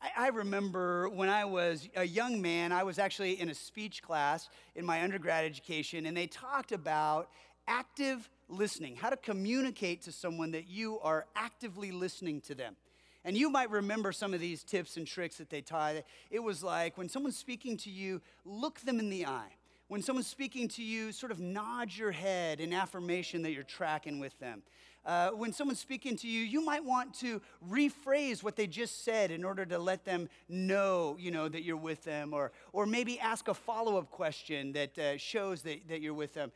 I, 0.00 0.26
I 0.26 0.28
remember 0.28 1.10
when 1.10 1.28
I 1.28 1.44
was 1.44 1.88
a 1.94 2.04
young 2.04 2.40
man, 2.40 2.72
I 2.72 2.84
was 2.84 2.98
actually 2.98 3.38
in 3.38 3.50
a 3.50 3.54
speech 3.54 4.02
class 4.02 4.48
in 4.74 4.86
my 4.86 5.02
undergrad 5.02 5.44
education, 5.44 6.06
and 6.06 6.16
they 6.16 6.26
talked 6.26 6.72
about 6.72 7.28
active 7.68 8.30
listening, 8.48 8.96
how 8.96 9.10
to 9.10 9.16
communicate 9.16 10.02
to 10.02 10.12
someone 10.12 10.52
that 10.52 10.68
you 10.68 10.98
are 11.00 11.26
actively 11.36 11.90
listening 11.92 12.40
to 12.42 12.54
them. 12.54 12.76
And 13.24 13.36
you 13.36 13.50
might 13.50 13.70
remember 13.70 14.12
some 14.12 14.34
of 14.34 14.40
these 14.40 14.64
tips 14.64 14.96
and 14.96 15.06
tricks 15.06 15.36
that 15.36 15.48
they 15.48 15.60
taught. 15.60 15.96
It 16.30 16.40
was 16.40 16.62
like 16.62 16.98
when 16.98 17.08
someone's 17.08 17.38
speaking 17.38 17.76
to 17.78 17.90
you, 17.90 18.20
look 18.44 18.80
them 18.80 18.98
in 18.98 19.10
the 19.10 19.26
eye. 19.26 19.52
When 19.88 20.02
someone's 20.02 20.26
speaking 20.26 20.68
to 20.68 20.82
you, 20.82 21.12
sort 21.12 21.30
of 21.32 21.38
nod 21.38 21.94
your 21.94 22.12
head 22.12 22.60
in 22.60 22.72
affirmation 22.72 23.42
that 23.42 23.52
you're 23.52 23.62
tracking 23.62 24.18
with 24.20 24.38
them. 24.38 24.62
Uh, 25.04 25.30
when 25.30 25.52
someone's 25.52 25.80
speaking 25.80 26.16
to 26.16 26.28
you, 26.28 26.42
you 26.42 26.64
might 26.64 26.84
want 26.84 27.12
to 27.12 27.42
rephrase 27.68 28.42
what 28.42 28.56
they 28.56 28.66
just 28.66 29.04
said 29.04 29.30
in 29.30 29.44
order 29.44 29.66
to 29.66 29.78
let 29.78 30.04
them 30.04 30.28
know, 30.48 31.16
you 31.18 31.30
know, 31.30 31.48
that 31.48 31.62
you're 31.62 31.76
with 31.76 32.04
them, 32.04 32.32
or, 32.32 32.52
or 32.72 32.86
maybe 32.86 33.18
ask 33.18 33.48
a 33.48 33.54
follow-up 33.54 34.10
question 34.10 34.72
that 34.72 34.98
uh, 34.98 35.16
shows 35.16 35.62
that, 35.62 35.88
that 35.88 36.00
you're 36.00 36.14
with 36.14 36.34
them. 36.34 36.52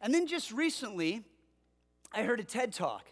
And 0.00 0.12
then 0.12 0.26
just 0.26 0.52
recently, 0.52 1.22
I 2.12 2.22
heard 2.22 2.40
a 2.40 2.44
TED 2.44 2.72
talk. 2.72 3.04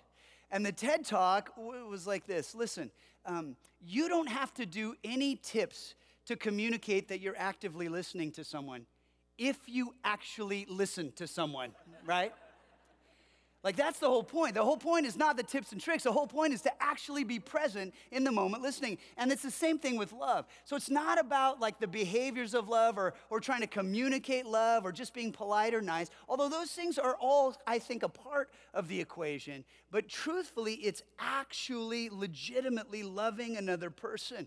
And 0.50 0.64
the 0.64 0.72
TED 0.72 1.04
talk 1.04 1.52
was 1.56 2.06
like 2.06 2.26
this 2.26 2.54
listen, 2.54 2.90
um, 3.24 3.56
you 3.80 4.08
don't 4.08 4.28
have 4.28 4.52
to 4.54 4.66
do 4.66 4.94
any 5.04 5.36
tips 5.36 5.94
to 6.26 6.36
communicate 6.36 7.08
that 7.08 7.20
you're 7.20 7.38
actively 7.38 7.88
listening 7.88 8.32
to 8.32 8.44
someone 8.44 8.86
if 9.38 9.56
you 9.66 9.94
actually 10.02 10.66
listen 10.68 11.12
to 11.12 11.26
someone, 11.26 11.72
right? 12.04 12.32
Like, 13.64 13.74
that's 13.74 13.98
the 13.98 14.08
whole 14.08 14.22
point. 14.22 14.54
The 14.54 14.62
whole 14.62 14.76
point 14.76 15.06
is 15.06 15.16
not 15.16 15.36
the 15.36 15.42
tips 15.42 15.72
and 15.72 15.80
tricks. 15.80 16.04
The 16.04 16.12
whole 16.12 16.28
point 16.28 16.52
is 16.52 16.62
to 16.62 16.72
actually 16.80 17.24
be 17.24 17.40
present 17.40 17.94
in 18.12 18.22
the 18.22 18.30
moment 18.30 18.62
listening. 18.62 18.98
And 19.16 19.32
it's 19.32 19.42
the 19.42 19.50
same 19.50 19.78
thing 19.78 19.96
with 19.96 20.12
love. 20.12 20.46
So 20.64 20.76
it's 20.76 20.90
not 20.90 21.18
about 21.18 21.58
like 21.58 21.80
the 21.80 21.88
behaviors 21.88 22.54
of 22.54 22.68
love 22.68 22.96
or, 22.96 23.14
or 23.28 23.40
trying 23.40 23.62
to 23.62 23.66
communicate 23.66 24.46
love 24.46 24.84
or 24.84 24.92
just 24.92 25.14
being 25.14 25.32
polite 25.32 25.74
or 25.74 25.80
nice, 25.80 26.10
although 26.28 26.48
those 26.48 26.70
things 26.70 26.96
are 26.96 27.16
all, 27.16 27.56
I 27.66 27.80
think, 27.80 28.04
a 28.04 28.08
part 28.08 28.50
of 28.72 28.86
the 28.86 29.00
equation. 29.00 29.64
But 29.90 30.08
truthfully, 30.08 30.74
it's 30.74 31.02
actually 31.18 32.08
legitimately 32.10 33.02
loving 33.02 33.56
another 33.56 33.90
person. 33.90 34.46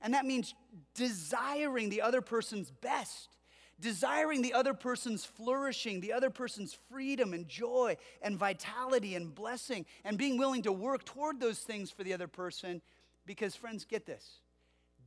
And 0.00 0.12
that 0.14 0.24
means 0.24 0.54
desiring 0.94 1.88
the 1.88 2.02
other 2.02 2.20
person's 2.20 2.70
best 2.70 3.35
desiring 3.80 4.42
the 4.42 4.54
other 4.54 4.74
person's 4.74 5.24
flourishing, 5.24 6.00
the 6.00 6.12
other 6.12 6.30
person's 6.30 6.76
freedom 6.90 7.32
and 7.32 7.48
joy 7.48 7.96
and 8.22 8.38
vitality 8.38 9.14
and 9.14 9.34
blessing, 9.34 9.86
and 10.04 10.16
being 10.16 10.38
willing 10.38 10.62
to 10.62 10.72
work 10.72 11.04
toward 11.04 11.40
those 11.40 11.58
things 11.58 11.90
for 11.90 12.04
the 12.04 12.14
other 12.14 12.28
person. 12.28 12.80
Because, 13.26 13.54
friends, 13.56 13.84
get 13.84 14.06
this 14.06 14.40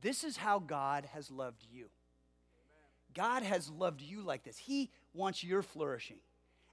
this 0.00 0.24
is 0.24 0.36
how 0.36 0.58
God 0.58 1.06
has 1.12 1.30
loved 1.30 1.66
you. 1.70 1.86
God 3.14 3.42
has 3.42 3.68
loved 3.70 4.00
you 4.00 4.22
like 4.22 4.44
this. 4.44 4.56
He 4.56 4.90
wants 5.12 5.42
your 5.42 5.62
flourishing, 5.62 6.20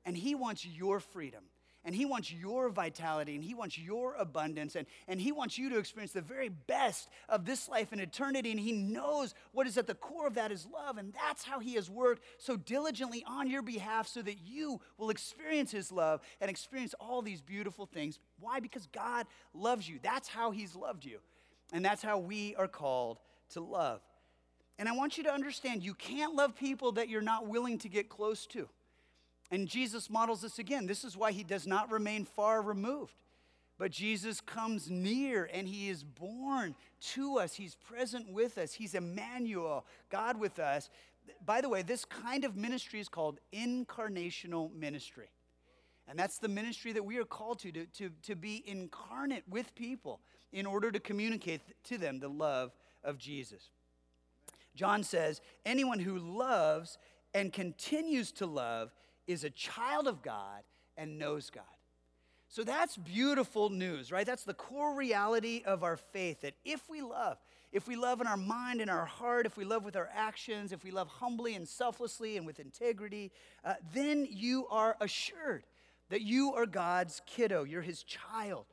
and 0.06 0.16
He 0.16 0.36
wants 0.36 0.66
your 0.66 1.00
freedom, 1.00 1.44
and 1.88 1.96
He 1.96 2.04
wants 2.04 2.34
your 2.34 2.68
vitality 2.68 3.34
and 3.34 3.42
He 3.42 3.54
wants 3.54 3.78
your 3.78 4.14
abundance 4.16 4.76
and, 4.76 4.86
and 5.08 5.22
He 5.22 5.32
wants 5.32 5.58
you 5.58 5.70
to 5.70 5.80
experience 5.80 6.12
the 6.12 6.22
very 6.22 6.50
best 6.50 7.08
of 7.30 7.46
this 7.46 7.70
life 7.70 7.94
and 7.94 8.02
eternity. 8.02 8.52
And 8.52 8.60
He 8.60 8.74
knows 8.74 9.34
what 9.54 9.68
is 9.68 9.78
at 9.78 9.88
the 9.88 9.96
core 9.96 10.28
of 10.28 10.34
that 10.34 10.52
is 10.52 10.68
love. 10.72 10.98
And 10.98 11.14
that's 11.14 11.46
how 11.46 11.60
He 11.60 11.76
has 11.76 11.90
worked 11.90 12.24
so 12.40 12.58
diligently 12.58 13.24
on 13.26 13.50
your 13.50 13.62
behalf 13.62 14.06
so 14.06 14.22
that 14.22 14.38
you 14.46 14.82
will 14.98 15.10
experience 15.10 15.72
His 15.72 15.90
love 15.90 16.20
and 16.42 16.52
experience 16.52 16.94
all 17.00 17.22
these 17.22 17.40
beautiful 17.40 17.86
things. 17.86 18.20
Why? 18.42 18.60
Because 18.60 18.86
God 18.88 19.26
loves 19.54 19.88
you. 19.88 19.98
That's 20.04 20.28
how 20.28 20.52
He's 20.52 20.76
loved 20.76 21.06
you. 21.06 21.20
And 21.72 21.86
that's 21.86 22.02
how 22.02 22.18
we 22.18 22.54
are 22.56 22.68
called 22.68 23.20
to 23.52 23.62
love. 23.62 24.02
And 24.78 24.90
I 24.90 24.92
want 24.92 25.18
you 25.18 25.24
to 25.24 25.32
understand 25.32 25.84
you 25.84 25.94
can't 25.94 26.36
love 26.36 26.54
people 26.54 26.92
that 26.94 27.08
you're 27.08 27.22
not 27.22 27.48
willing 27.48 27.78
to 27.80 27.88
get 27.88 28.10
close 28.10 28.46
to. 28.48 28.68
And 29.50 29.68
Jesus 29.68 30.10
models 30.10 30.42
this 30.42 30.60
again. 30.60 30.88
This 30.88 31.04
is 31.04 31.16
why 31.16 31.32
he 31.32 31.44
does 31.44 31.66
not 31.66 31.92
remain 31.92 32.26
far 32.26 32.62
removed. 32.62 33.14
But 33.78 33.92
Jesus 33.92 34.42
comes 34.42 34.90
near 34.90 35.50
and 35.54 35.68
he 35.68 35.90
is 35.90 36.04
born 36.04 36.76
to 37.14 37.38
us. 37.38 37.54
He's 37.54 37.76
present 37.76 38.32
with 38.32 38.58
us. 38.58 38.74
He's 38.74 38.96
Emmanuel, 38.96 39.86
God 40.10 40.40
with 40.40 40.60
us. 40.60 40.90
By 41.46 41.62
the 41.62 41.70
way, 41.70 41.84
this 41.84 42.04
kind 42.04 42.44
of 42.44 42.56
ministry 42.56 43.00
is 43.00 43.08
called 43.08 43.40
incarnational 43.54 44.74
ministry. 44.74 45.30
And 46.08 46.18
that's 46.18 46.40
the 46.40 46.48
ministry 46.48 46.94
that 46.94 47.06
we 47.06 47.18
are 47.18 47.26
called 47.26 47.60
to, 47.60 47.72
to, 47.72 47.86
to, 47.86 48.10
to 48.24 48.36
be 48.36 48.64
incarnate 48.66 49.44
with 49.48 49.76
people 49.76 50.22
in 50.52 50.66
order 50.66 50.90
to 50.92 51.00
communicate 51.00 51.62
to 51.84 51.98
them 51.98 52.20
the 52.20 52.30
love 52.30 52.72
of 53.04 53.18
Jesus. 53.18 53.70
John 54.74 55.04
says, 55.04 55.42
anyone 55.66 56.00
who 56.00 56.18
loves 56.18 56.98
and 57.34 57.52
continues 57.52 58.32
to 58.34 58.46
love 58.46 58.94
is 59.28 59.44
a 59.44 59.50
child 59.50 60.08
of 60.08 60.22
God 60.22 60.64
and 60.96 61.20
knows 61.20 61.50
God. 61.50 61.64
So 62.50 62.64
that's 62.64 62.96
beautiful 62.96 63.70
news, 63.70 64.12
right? 64.12 64.26
That's 64.26 64.44
the 64.44 64.54
core 64.54 64.96
reality 64.96 65.64
of 65.66 65.84
our 65.84 65.98
faith 65.98 66.42
that 66.42 66.56
if 66.64 66.90
we 66.90 67.02
love, 67.02 67.38
if 67.74 67.88
we 67.88 67.98
love 67.98 68.22
in 68.22 68.28
our 68.28 68.38
mind 68.38 68.80
and 68.80 68.90
our 68.90 69.06
heart, 69.06 69.46
if 69.46 69.58
we 69.58 69.66
love 69.66 69.84
with 69.84 69.98
our 69.98 70.10
actions, 70.14 70.72
if 70.72 70.84
we 70.84 70.92
love 70.92 71.10
humbly 71.10 71.56
and 71.56 71.68
selflessly 71.68 72.38
and 72.38 72.46
with 72.46 72.60
integrity, 72.60 73.32
uh, 73.66 73.74
then 73.94 74.26
you 74.30 74.66
are 74.70 74.96
assured 75.02 75.66
that 76.10 76.22
you 76.22 76.54
are 76.54 76.66
God's 76.66 77.22
kiddo. 77.26 77.66
You're 77.66 77.82
his 77.82 78.04
child. 78.04 78.66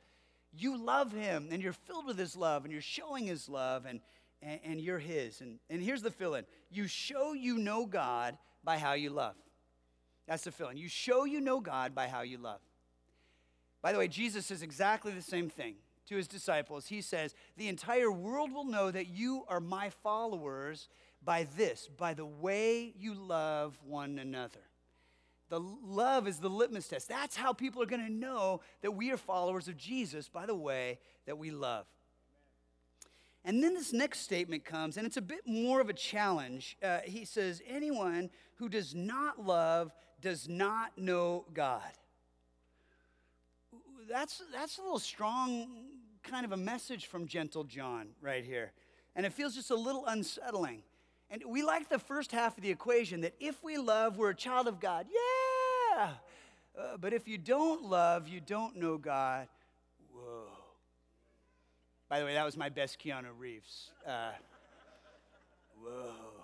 You 0.53 0.77
love 0.77 1.11
him 1.11 1.49
and 1.51 1.61
you're 1.61 1.73
filled 1.73 2.05
with 2.05 2.17
his 2.17 2.37
love 2.37 2.63
and 2.63 2.71
you're 2.71 2.81
showing 2.81 3.25
his 3.25 3.49
love 3.49 3.85
and, 3.85 3.99
and, 4.41 4.59
and 4.63 4.81
you're 4.81 4.99
his. 4.99 5.41
And, 5.41 5.59
and 5.69 5.81
here's 5.81 6.01
the 6.01 6.11
fill 6.11 6.35
in 6.35 6.45
you 6.71 6.87
show 6.87 7.33
you 7.33 7.57
know 7.57 7.85
God 7.85 8.37
by 8.63 8.77
how 8.77 8.93
you 8.93 9.09
love. 9.09 9.35
That's 10.27 10.43
the 10.43 10.51
feeling. 10.51 10.77
You 10.77 10.89
show 10.89 11.25
you 11.25 11.39
know 11.39 11.59
God 11.59 11.93
by 11.93 12.07
how 12.07 12.21
you 12.21 12.37
love. 12.37 12.61
By 13.81 13.91
the 13.91 13.99
way, 13.99 14.07
Jesus 14.07 14.47
says 14.47 14.63
exactly 14.63 15.11
the 15.11 15.21
same 15.21 15.49
thing 15.49 15.75
to 16.07 16.15
his 16.15 16.27
disciples. 16.27 16.87
He 16.87 17.01
says, 17.01 17.35
The 17.57 17.67
entire 17.67 18.11
world 18.11 18.51
will 18.51 18.65
know 18.65 18.89
that 18.91 19.07
you 19.07 19.43
are 19.47 19.59
my 19.59 19.89
followers 19.89 20.89
by 21.23 21.47
this, 21.55 21.89
by 21.97 22.13
the 22.13 22.25
way 22.25 22.93
you 22.97 23.13
love 23.13 23.77
one 23.85 24.19
another. 24.19 24.61
The 25.49 25.59
love 25.59 26.27
is 26.27 26.39
the 26.39 26.49
litmus 26.49 26.87
test. 26.87 27.07
That's 27.07 27.35
how 27.35 27.53
people 27.53 27.81
are 27.83 27.87
going 27.87 28.05
to 28.05 28.11
know 28.11 28.61
that 28.81 28.91
we 28.91 29.11
are 29.11 29.17
followers 29.17 29.67
of 29.67 29.77
Jesus 29.77 30.27
by 30.27 30.45
the 30.45 30.55
way 30.55 30.99
that 31.27 31.37
we 31.37 31.51
love. 31.51 31.85
And 33.43 33.63
then 33.63 33.75
this 33.75 33.93
next 33.93 34.21
statement 34.21 34.65
comes, 34.65 34.97
and 34.97 35.05
it's 35.05 35.17
a 35.17 35.21
bit 35.21 35.41
more 35.45 35.79
of 35.79 35.89
a 35.89 35.93
challenge. 35.93 36.77
Uh, 36.81 36.99
he 37.03 37.25
says, 37.25 37.61
Anyone 37.67 38.31
who 38.55 38.67
does 38.67 38.95
not 38.95 39.45
love 39.45 39.91
does 40.25 40.49
not 40.49 40.97
know 40.97 41.45
God. 41.53 41.83
That's, 44.09 44.41
that's 44.51 44.79
a 44.79 44.81
little 44.81 44.97
strong 44.97 45.67
kind 46.23 46.43
of 46.43 46.51
a 46.51 46.57
message 46.57 47.05
from 47.05 47.27
Gentle 47.27 47.63
John 47.63 48.07
right 48.21 48.43
here. 48.43 48.71
And 49.15 49.23
it 49.23 49.33
feels 49.33 49.53
just 49.53 49.69
a 49.69 49.75
little 49.75 50.03
unsettling. 50.07 50.81
And 51.29 51.43
we 51.47 51.61
like 51.61 51.89
the 51.89 51.99
first 51.99 52.31
half 52.31 52.57
of 52.57 52.63
the 52.63 52.71
equation 52.71 53.21
that 53.21 53.35
if 53.39 53.63
we 53.63 53.77
love, 53.77 54.17
we're 54.17 54.31
a 54.31 54.35
child 54.35 54.67
of 54.67 54.79
God. 54.79 55.05
Yeah! 55.13 56.13
Uh, 56.75 56.97
but 56.99 57.13
if 57.13 57.27
you 57.27 57.37
don't 57.37 57.83
love, 57.83 58.27
you 58.27 58.41
don't 58.41 58.77
know 58.77 58.97
God. 58.97 59.47
Whoa. 60.11 60.47
By 62.09 62.19
the 62.19 62.25
way, 62.25 62.33
that 62.33 62.45
was 62.45 62.57
my 62.57 62.69
best 62.69 62.97
Keanu 62.99 63.27
Reeves. 63.37 63.91
Uh, 64.07 64.31
whoa. 65.79 66.34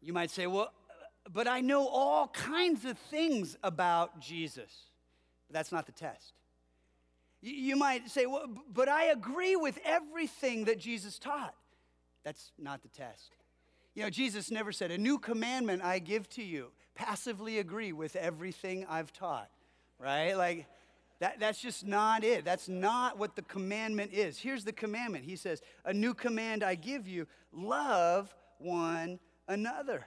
You 0.00 0.12
might 0.12 0.30
say, 0.30 0.46
well, 0.46 0.72
but 1.32 1.46
I 1.46 1.60
know 1.60 1.86
all 1.86 2.28
kinds 2.28 2.84
of 2.84 2.98
things 2.98 3.56
about 3.62 4.20
Jesus. 4.20 4.72
But 5.48 5.54
that's 5.54 5.72
not 5.72 5.86
the 5.86 5.92
test. 5.92 6.34
You 7.40 7.76
might 7.76 8.10
say, 8.10 8.26
well, 8.26 8.46
but 8.72 8.88
I 8.88 9.04
agree 9.04 9.54
with 9.54 9.78
everything 9.84 10.64
that 10.64 10.78
Jesus 10.78 11.18
taught. 11.18 11.54
That's 12.24 12.52
not 12.58 12.82
the 12.82 12.88
test. 12.88 13.30
You 13.94 14.02
know, 14.02 14.10
Jesus 14.10 14.50
never 14.50 14.72
said, 14.72 14.90
A 14.90 14.98
new 14.98 15.18
commandment 15.18 15.82
I 15.82 15.98
give 15.98 16.28
to 16.30 16.42
you. 16.42 16.70
Passively 16.94 17.58
agree 17.58 17.92
with 17.92 18.16
everything 18.16 18.84
I've 18.88 19.12
taught, 19.12 19.48
right? 19.98 20.34
Like, 20.36 20.66
that, 21.20 21.40
that's 21.40 21.60
just 21.60 21.84
not 21.86 22.22
it. 22.22 22.44
That's 22.44 22.68
not 22.68 23.18
what 23.18 23.34
the 23.34 23.42
commandment 23.42 24.12
is. 24.12 24.38
Here's 24.38 24.64
the 24.64 24.72
commandment 24.72 25.24
He 25.24 25.36
says, 25.36 25.62
A 25.84 25.92
new 25.92 26.14
command 26.14 26.62
I 26.62 26.74
give 26.74 27.08
you 27.08 27.26
love 27.52 28.34
one 28.58 29.18
another. 29.48 30.06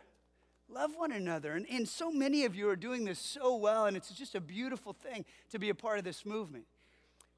Love 0.69 0.91
one 0.95 1.12
another. 1.12 1.53
And, 1.53 1.65
and 1.69 1.88
so 1.88 2.12
many 2.12 2.45
of 2.45 2.55
you 2.55 2.69
are 2.69 2.75
doing 2.75 3.03
this 3.03 3.19
so 3.19 3.55
well, 3.55 3.88
and 3.88 3.98
it's 3.98 4.12
just 4.12 4.36
a 4.36 4.39
beautiful 4.41 4.93
thing 4.93 5.25
to 5.50 5.60
be 5.60 5.69
a 5.69 5.75
part 5.75 5.98
of 5.98 6.05
this 6.05 6.25
movement. 6.25 6.65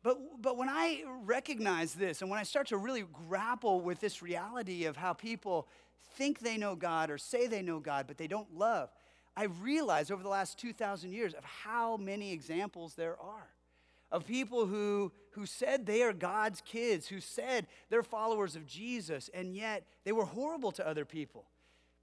But, 0.04 0.18
but 0.42 0.58
when 0.58 0.70
I 0.70 1.04
recognize 1.24 1.94
this, 1.94 2.22
and 2.22 2.30
when 2.30 2.40
I 2.40 2.44
start 2.44 2.68
to 2.68 2.78
really 2.78 3.06
grapple 3.28 3.82
with 3.82 4.02
this 4.02 4.22
reality 4.22 4.86
of 4.86 4.98
how 4.98 5.14
people 5.14 5.68
think 6.16 6.40
they 6.40 6.58
know 6.58 6.76
God 6.76 7.10
or 7.10 7.18
say 7.18 7.48
they 7.48 7.62
know 7.62 7.80
God, 7.80 8.06
but 8.06 8.18
they 8.18 8.28
don't 8.28 8.54
love, 8.56 8.90
I 9.36 9.46
realize 9.46 10.12
over 10.12 10.22
the 10.22 10.30
last 10.30 10.60
2,000 10.60 11.12
years 11.12 11.34
of 11.34 11.44
how 11.44 11.98
many 11.98 12.34
examples 12.34 12.94
there 12.94 13.20
are 13.20 13.48
of 14.12 14.28
people 14.28 14.68
who, 14.68 15.12
who 15.32 15.48
said 15.48 15.86
they 15.86 16.04
are 16.04 16.14
God's 16.14 16.62
kids, 16.62 17.08
who 17.08 17.20
said 17.20 17.66
they're 17.90 18.04
followers 18.04 18.56
of 18.56 18.68
Jesus, 18.68 19.30
and 19.34 19.56
yet 19.56 19.88
they 20.06 20.12
were 20.12 20.26
horrible 20.26 20.72
to 20.74 20.88
other 20.88 21.04
people. 21.04 21.46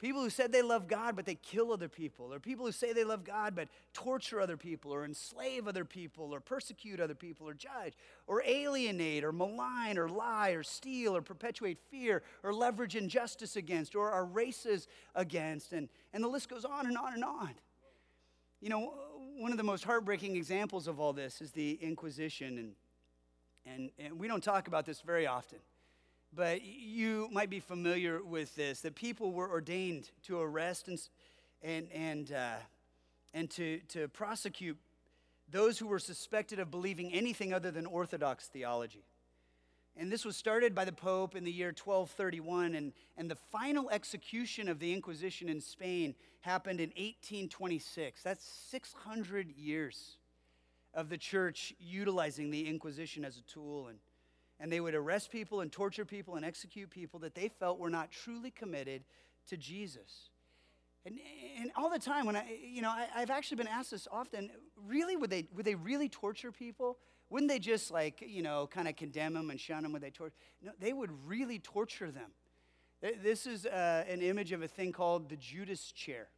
People 0.01 0.23
who 0.23 0.31
said 0.31 0.51
they 0.51 0.63
love 0.63 0.89
God, 0.89 1.15
but 1.15 1.27
they 1.27 1.35
kill 1.35 1.73
other 1.73 1.89
people. 1.89 2.33
Or 2.33 2.41
people 2.41 2.65
who 2.65 2.73
say 2.73 2.95
they 2.95 3.05
love 3.05 3.23
God, 3.23 3.55
but 3.55 3.69
torture 3.93 4.41
other 4.41 4.57
people, 4.57 4.95
or 4.95 5.05
enslave 5.05 5.69
other 5.69 5.85
people, 5.85 6.35
or 6.35 6.41
persecute 6.41 7.01
other 7.01 7.15
people, 7.15 7.47
or 7.47 7.53
judge, 7.53 7.93
or 8.27 8.43
alienate, 8.47 9.25
or 9.25 9.31
malign, 9.31 9.99
or 9.99 10.09
lie, 10.09 10.51
or 10.51 10.63
steal, 10.63 11.15
or 11.15 11.21
perpetuate 11.21 11.79
fear, 11.91 12.23
or 12.43 12.55
leverage 12.55 12.97
injustice 12.97 13.57
against, 13.57 13.95
or 13.95 14.11
are 14.11 14.25
races 14.25 14.89
against. 15.15 15.75
And, 15.75 15.91
and 16.15 16.25
the 16.25 16.29
list 16.29 16.49
goes 16.49 16.65
on 16.65 16.87
and 16.87 16.97
on 16.97 17.13
and 17.13 17.25
on. 17.25 17.51
You 18.63 18.71
know, 18.71 18.95
one 19.37 19.53
of 19.53 19.59
the 19.59 19.65
most 19.65 19.85
heartbreaking 19.85 20.35
examples 20.35 20.89
of 20.89 20.99
all 20.99 21.13
this 21.13 21.43
is 21.43 21.53
the 21.53 21.79
Inquisition. 21.83 22.57
And, 22.59 22.73
and, 23.67 23.91
and 23.99 24.19
we 24.19 24.29
don't 24.29 24.43
talk 24.43 24.67
about 24.67 24.87
this 24.87 25.03
very 25.03 25.27
often 25.27 25.59
but 26.33 26.63
you 26.63 27.29
might 27.33 27.51
be 27.51 27.61
familiar 27.61 28.23
with 28.23 28.55
this 28.55 28.81
that 28.83 28.95
people 28.95 29.33
were 29.33 29.51
ordained 29.51 30.11
to 30.25 30.41
arrest 30.41 30.89
and, 30.89 31.01
and, 31.63 31.89
and, 31.93 32.33
uh, 32.33 32.57
and 33.35 33.51
to, 33.51 33.81
to 33.89 34.09
prosecute 34.09 34.79
those 35.51 35.79
who 35.79 35.87
were 35.87 35.99
suspected 35.99 36.59
of 36.59 36.71
believing 36.71 37.13
anything 37.13 37.53
other 37.53 37.71
than 37.71 37.87
Orthodox 37.87 38.47
theology. 38.47 39.05
And 39.97 40.11
this 40.11 40.25
was 40.25 40.37
started 40.37 40.75
by 40.75 40.85
the 40.85 40.93
Pope 40.93 41.35
in 41.35 41.45
the 41.45 41.53
year 41.53 41.69
1231, 41.69 42.75
and, 42.75 42.93
and 43.17 43.31
the 43.31 43.37
final 43.51 43.91
execution 43.91 44.69
of 44.69 44.79
the 44.79 44.93
Inquisition 44.95 45.49
in 45.49 45.61
Spain 45.61 46.15
happened 46.41 46.81
in 46.81 46.91
1826. 46.91 48.23
That's 48.23 48.45
600 48.71 49.51
years 49.51 50.19
of 50.95 51.09
the 51.09 51.19
church 51.19 51.75
utilizing 51.81 52.51
the 52.51 52.69
Inquisition 52.69 53.25
as 53.25 53.37
a 53.37 53.43
tool. 53.43 53.89
And, 53.89 53.99
and 54.61 54.71
they 54.71 54.81
would 54.81 54.95
arrest 54.95 55.31
people 55.31 55.63
and 55.63 55.73
torture 55.73 56.05
people 56.05 56.37
and 56.37 56.45
execute 56.45 56.91
people 56.91 57.19
that 57.21 57.35
they 57.35 57.49
felt 57.49 57.79
were 57.79 57.91
not 57.91 58.11
truly 58.11 58.51
committed 58.51 59.03
to 59.49 59.57
Jesus. 59.57 60.29
And, 61.07 61.19
and 61.59 61.71
all 61.77 61.89
the 61.89 61.99
time, 61.99 62.27
when 62.27 62.37
I, 62.37 62.45
you 62.63 62.83
know, 62.83 62.91
I, 62.91 63.07
I've 63.17 63.31
actually 63.31 63.57
been 63.57 63.69
asked 63.69 63.91
this 63.91 64.07
often 64.13 64.51
really, 64.87 65.17
would 65.17 65.31
they, 65.31 65.47
would 65.55 65.65
they 65.65 65.75
really 65.75 66.11
torture 66.11 66.53
people? 66.53 66.99
Wouldn't 67.31 67.51
they 67.51 67.59
just 67.59 67.91
like, 67.91 68.23
you 68.27 68.43
know, 68.43 68.67
kind 68.67 68.87
of 68.87 68.97
condemn 68.97 69.33
them 69.33 69.49
and 69.49 69.59
shun 69.59 69.83
them 69.83 69.93
when 69.93 70.03
they 70.03 70.11
torture? 70.11 70.35
No, 70.63 70.73
they 70.79 70.93
would 70.93 71.11
really 71.27 71.59
torture 71.59 72.11
them. 72.11 72.31
This 73.23 73.47
is 73.47 73.65
uh, 73.65 74.05
an 74.09 74.21
image 74.21 74.53
of 74.53 74.63
a 74.63 74.69
thing 74.69 74.93
called 74.93 75.31
the 75.31 75.37
Judas 75.37 75.91
chair. 75.93 76.29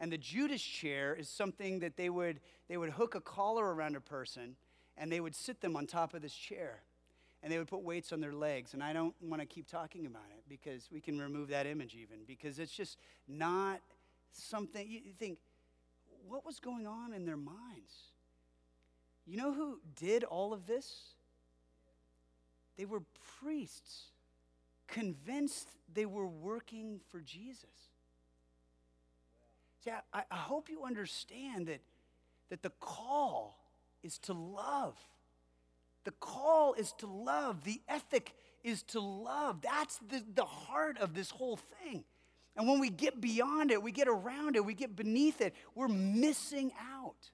And 0.00 0.10
the 0.10 0.18
Judas 0.18 0.62
chair 0.62 1.14
is 1.14 1.28
something 1.28 1.78
that 1.80 1.96
they 1.96 2.10
would, 2.10 2.40
they 2.68 2.76
would 2.76 2.90
hook 2.90 3.14
a 3.14 3.20
collar 3.20 3.72
around 3.72 3.94
a 3.94 4.00
person 4.00 4.56
and 4.96 5.12
they 5.12 5.20
would 5.20 5.36
sit 5.36 5.60
them 5.60 5.76
on 5.76 5.86
top 5.86 6.14
of 6.14 6.22
this 6.22 6.34
chair. 6.34 6.82
And 7.42 7.52
they 7.52 7.58
would 7.58 7.68
put 7.68 7.82
weights 7.82 8.12
on 8.12 8.20
their 8.20 8.32
legs. 8.32 8.74
And 8.74 8.82
I 8.82 8.92
don't 8.92 9.14
want 9.22 9.40
to 9.40 9.46
keep 9.46 9.68
talking 9.68 10.06
about 10.06 10.26
it 10.36 10.42
because 10.48 10.88
we 10.90 11.00
can 11.00 11.20
remove 11.20 11.48
that 11.48 11.66
image 11.66 11.94
even 11.94 12.18
because 12.26 12.58
it's 12.58 12.72
just 12.72 12.98
not 13.28 13.80
something 14.32 14.86
you 14.88 15.12
think, 15.18 15.38
what 16.26 16.44
was 16.44 16.58
going 16.58 16.86
on 16.86 17.12
in 17.12 17.24
their 17.24 17.36
minds? 17.36 17.92
You 19.26 19.36
know 19.36 19.52
who 19.52 19.78
did 19.96 20.24
all 20.24 20.52
of 20.52 20.66
this? 20.66 21.14
They 22.76 22.84
were 22.84 23.02
priests, 23.40 24.06
convinced 24.86 25.68
they 25.92 26.06
were 26.06 26.26
working 26.26 27.00
for 27.10 27.20
Jesus. 27.20 27.66
See, 29.84 29.90
I, 29.90 30.22
I 30.30 30.36
hope 30.36 30.68
you 30.68 30.84
understand 30.84 31.66
that, 31.66 31.80
that 32.50 32.62
the 32.62 32.72
call 32.80 33.58
is 34.02 34.18
to 34.20 34.32
love. 34.32 34.96
The 36.08 36.12
call 36.12 36.72
is 36.72 36.94
to 37.00 37.06
love. 37.06 37.64
The 37.64 37.82
ethic 37.86 38.32
is 38.64 38.82
to 38.84 38.98
love. 38.98 39.60
That's 39.60 39.98
the, 40.08 40.24
the 40.34 40.46
heart 40.46 40.96
of 40.96 41.12
this 41.12 41.28
whole 41.28 41.58
thing. 41.58 42.02
And 42.56 42.66
when 42.66 42.80
we 42.80 42.88
get 42.88 43.20
beyond 43.20 43.70
it, 43.70 43.82
we 43.82 43.92
get 43.92 44.08
around 44.08 44.56
it, 44.56 44.64
we 44.64 44.72
get 44.72 44.96
beneath 44.96 45.42
it, 45.42 45.54
we're 45.74 45.86
missing 45.86 46.72
out. 46.80 47.30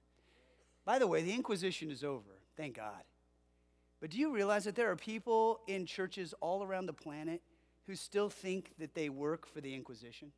By 0.83 0.99
the 0.99 1.07
way, 1.07 1.23
the 1.23 1.31
Inquisition 1.31 1.89
is 1.89 2.03
over, 2.03 2.41
thank 2.57 2.75
God. 2.75 3.01
But 4.01 4.09
do 4.09 4.17
you 4.17 4.33
realize 4.33 4.65
that 4.65 4.75
there 4.75 4.91
are 4.91 4.97
people 4.97 5.61
in 5.67 5.85
churches 5.85 6.33
all 6.41 6.61
around 6.61 6.87
the 6.87 6.93
planet 6.93 7.41
who 7.87 7.95
still 7.95 8.29
think 8.29 8.73
that 8.77 8.93
they 8.93 9.07
work 9.07 9.47
for 9.47 9.61
the 9.61 9.73
Inquisition? 9.73 10.33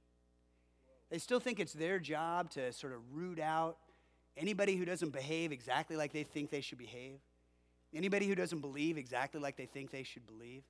They 1.10 1.18
still 1.18 1.40
think 1.40 1.60
it's 1.60 1.74
their 1.74 1.98
job 1.98 2.52
to 2.52 2.72
sort 2.72 2.94
of 2.94 3.00
root 3.16 3.40
out 3.40 3.78
anybody 4.38 4.76
who 4.76 4.86
doesn't 4.86 5.10
behave 5.10 5.52
exactly 5.52 5.98
like 5.98 6.14
they 6.14 6.22
think 6.22 6.52
they 6.52 6.62
should 6.62 6.78
behave, 6.78 7.18
anybody 7.98 8.28
who 8.28 8.36
doesn't 8.36 8.60
believe 8.60 8.98
exactly 8.98 9.42
like 9.42 9.58
they 9.58 9.66
think 9.66 9.92
they 9.92 10.04
should 10.04 10.26
believe. 10.28 10.64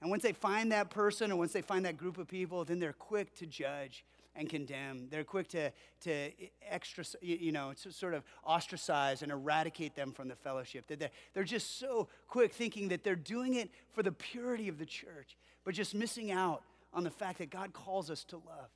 And 0.00 0.10
once 0.10 0.22
they 0.22 0.32
find 0.32 0.72
that 0.72 0.90
person 0.90 1.32
or 1.32 1.36
once 1.36 1.52
they 1.52 1.62
find 1.62 1.84
that 1.84 1.96
group 1.96 2.18
of 2.18 2.28
people, 2.28 2.64
then 2.64 2.78
they're 2.78 2.92
quick 2.92 3.34
to 3.36 3.46
judge 3.46 4.04
and 4.36 4.48
condemn. 4.48 5.08
They're 5.10 5.24
quick 5.24 5.48
to, 5.48 5.72
to 6.02 6.30
extra, 6.68 7.04
you 7.22 7.52
know, 7.52 7.72
to 7.82 7.90
sort 7.90 8.14
of 8.14 8.22
ostracize 8.46 9.22
and 9.22 9.32
eradicate 9.32 9.96
them 9.96 10.12
from 10.12 10.28
the 10.28 10.36
fellowship. 10.36 10.84
They're, 10.86 11.10
they're 11.34 11.44
just 11.44 11.78
so 11.78 12.08
quick 12.28 12.52
thinking 12.52 12.88
that 12.88 13.02
they're 13.02 13.16
doing 13.16 13.54
it 13.54 13.70
for 13.92 14.02
the 14.02 14.12
purity 14.12 14.68
of 14.68 14.78
the 14.78 14.86
church, 14.86 15.36
but 15.64 15.74
just 15.74 15.94
missing 15.94 16.30
out 16.30 16.62
on 16.92 17.02
the 17.02 17.10
fact 17.10 17.38
that 17.38 17.50
God 17.50 17.72
calls 17.72 18.10
us 18.10 18.24
to 18.24 18.36
love. 18.36 18.70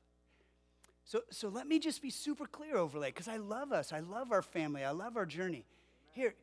So, 1.05 1.23
so 1.31 1.49
let 1.49 1.67
me 1.67 1.79
just 1.79 2.03
be 2.03 2.11
super 2.11 2.47
clear, 2.47 2.77
Overlake, 2.77 3.15
because 3.15 3.29
I 3.29 3.37
love 3.37 3.73
us. 3.73 3.93
I 3.93 4.00
love 4.00 4.33
our 4.33 4.43
family. 4.43 4.85
I 4.85 4.91
love 4.91 5.17
our 5.17 5.27
journey. 5.27 5.65
Here, 6.12 6.35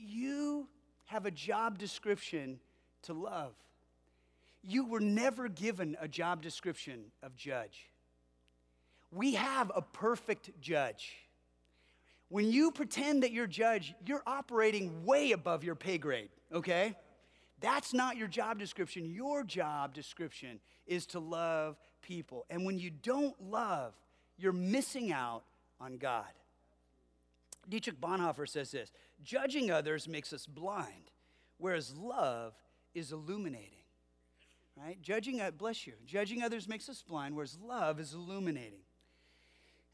you 0.00 0.68
have 1.06 1.26
a 1.26 1.30
job 1.30 1.78
description 1.78 2.58
to 3.02 3.12
love. 3.12 3.54
You 4.62 4.86
were 4.86 5.00
never 5.00 5.48
given 5.48 5.96
a 6.00 6.08
job 6.08 6.42
description 6.42 7.04
of 7.22 7.36
judge. 7.36 7.90
We 9.12 9.34
have 9.34 9.70
a 9.74 9.82
perfect 9.82 10.50
judge. 10.60 11.14
When 12.28 12.50
you 12.50 12.72
pretend 12.72 13.22
that 13.22 13.30
you're 13.30 13.46
judge, 13.46 13.94
you're 14.04 14.22
operating 14.26 15.04
way 15.04 15.30
above 15.32 15.62
your 15.62 15.76
pay 15.76 15.98
grade, 15.98 16.30
okay? 16.52 16.96
That's 17.60 17.94
not 17.94 18.16
your 18.16 18.26
job 18.26 18.58
description. 18.58 19.06
Your 19.06 19.44
job 19.44 19.94
description 19.94 20.58
is 20.86 21.06
to 21.06 21.20
love 21.20 21.76
people. 22.02 22.44
And 22.50 22.66
when 22.66 22.78
you 22.78 22.90
don't 22.90 23.40
love, 23.40 23.94
you're 24.36 24.52
missing 24.52 25.12
out 25.12 25.44
on 25.80 25.98
God. 25.98 26.24
Dietrich 27.68 28.00
Bonhoeffer 28.00 28.48
says 28.48 28.70
this 28.70 28.92
judging 29.22 29.70
others 29.70 30.08
makes 30.08 30.32
us 30.32 30.46
blind, 30.46 31.10
whereas 31.58 31.94
love 31.96 32.54
is 32.94 33.12
illuminating. 33.12 33.72
Right? 34.76 35.00
Judging, 35.00 35.40
uh, 35.40 35.52
bless 35.52 35.86
you, 35.86 35.94
judging 36.04 36.42
others 36.42 36.68
makes 36.68 36.88
us 36.88 37.02
blind, 37.02 37.34
whereas 37.34 37.58
love 37.62 37.98
is 37.98 38.12
illuminating. 38.12 38.82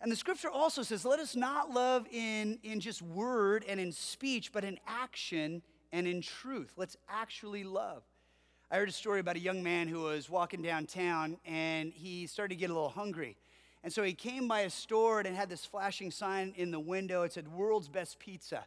And 0.01 0.11
the 0.11 0.17
scripture 0.17 0.51
also 0.51 0.83
says, 0.83 1.05
let 1.05 1.21
us 1.21 1.37
not 1.37 1.71
love 1.71 2.09
in, 2.11 2.59
in 2.65 2.81
just 2.81 3.01
word 3.01 3.65
and 3.69 3.79
in 3.79 3.93
speech, 3.93 4.51
but 4.53 4.65
in 4.65 4.81
action 4.85 5.63
and 5.93 6.09
in 6.09 6.21
truth. 6.21 6.73
Let's 6.77 6.97
actually 7.09 7.63
love. 7.63 8.03
I 8.69 8.79
heard 8.79 8.89
a 8.89 8.93
story 8.93 9.21
about 9.21 9.37
a 9.37 9.41
young 9.41 9.63
man 9.63 9.87
who 9.87 10.01
was 10.01 10.29
walking 10.29 10.63
downtown 10.63 11.37
and 11.45 11.93
he 11.93 12.27
started 12.27 12.55
to 12.55 12.59
get 12.59 12.71
a 12.71 12.73
little 12.73 12.89
hungry. 12.89 13.37
And 13.85 13.93
so 13.93 14.03
he 14.03 14.15
came 14.15 14.47
by 14.47 14.61
a 14.61 14.71
store 14.71 15.21
and 15.21 15.37
had 15.37 15.49
this 15.49 15.65
flashing 15.65 16.11
sign 16.11 16.53
in 16.57 16.71
the 16.71 16.81
window. 16.81 17.23
It 17.23 17.33
said, 17.33 17.49
World's 17.49 17.89
Best 17.89 18.19
Pizza. 18.19 18.65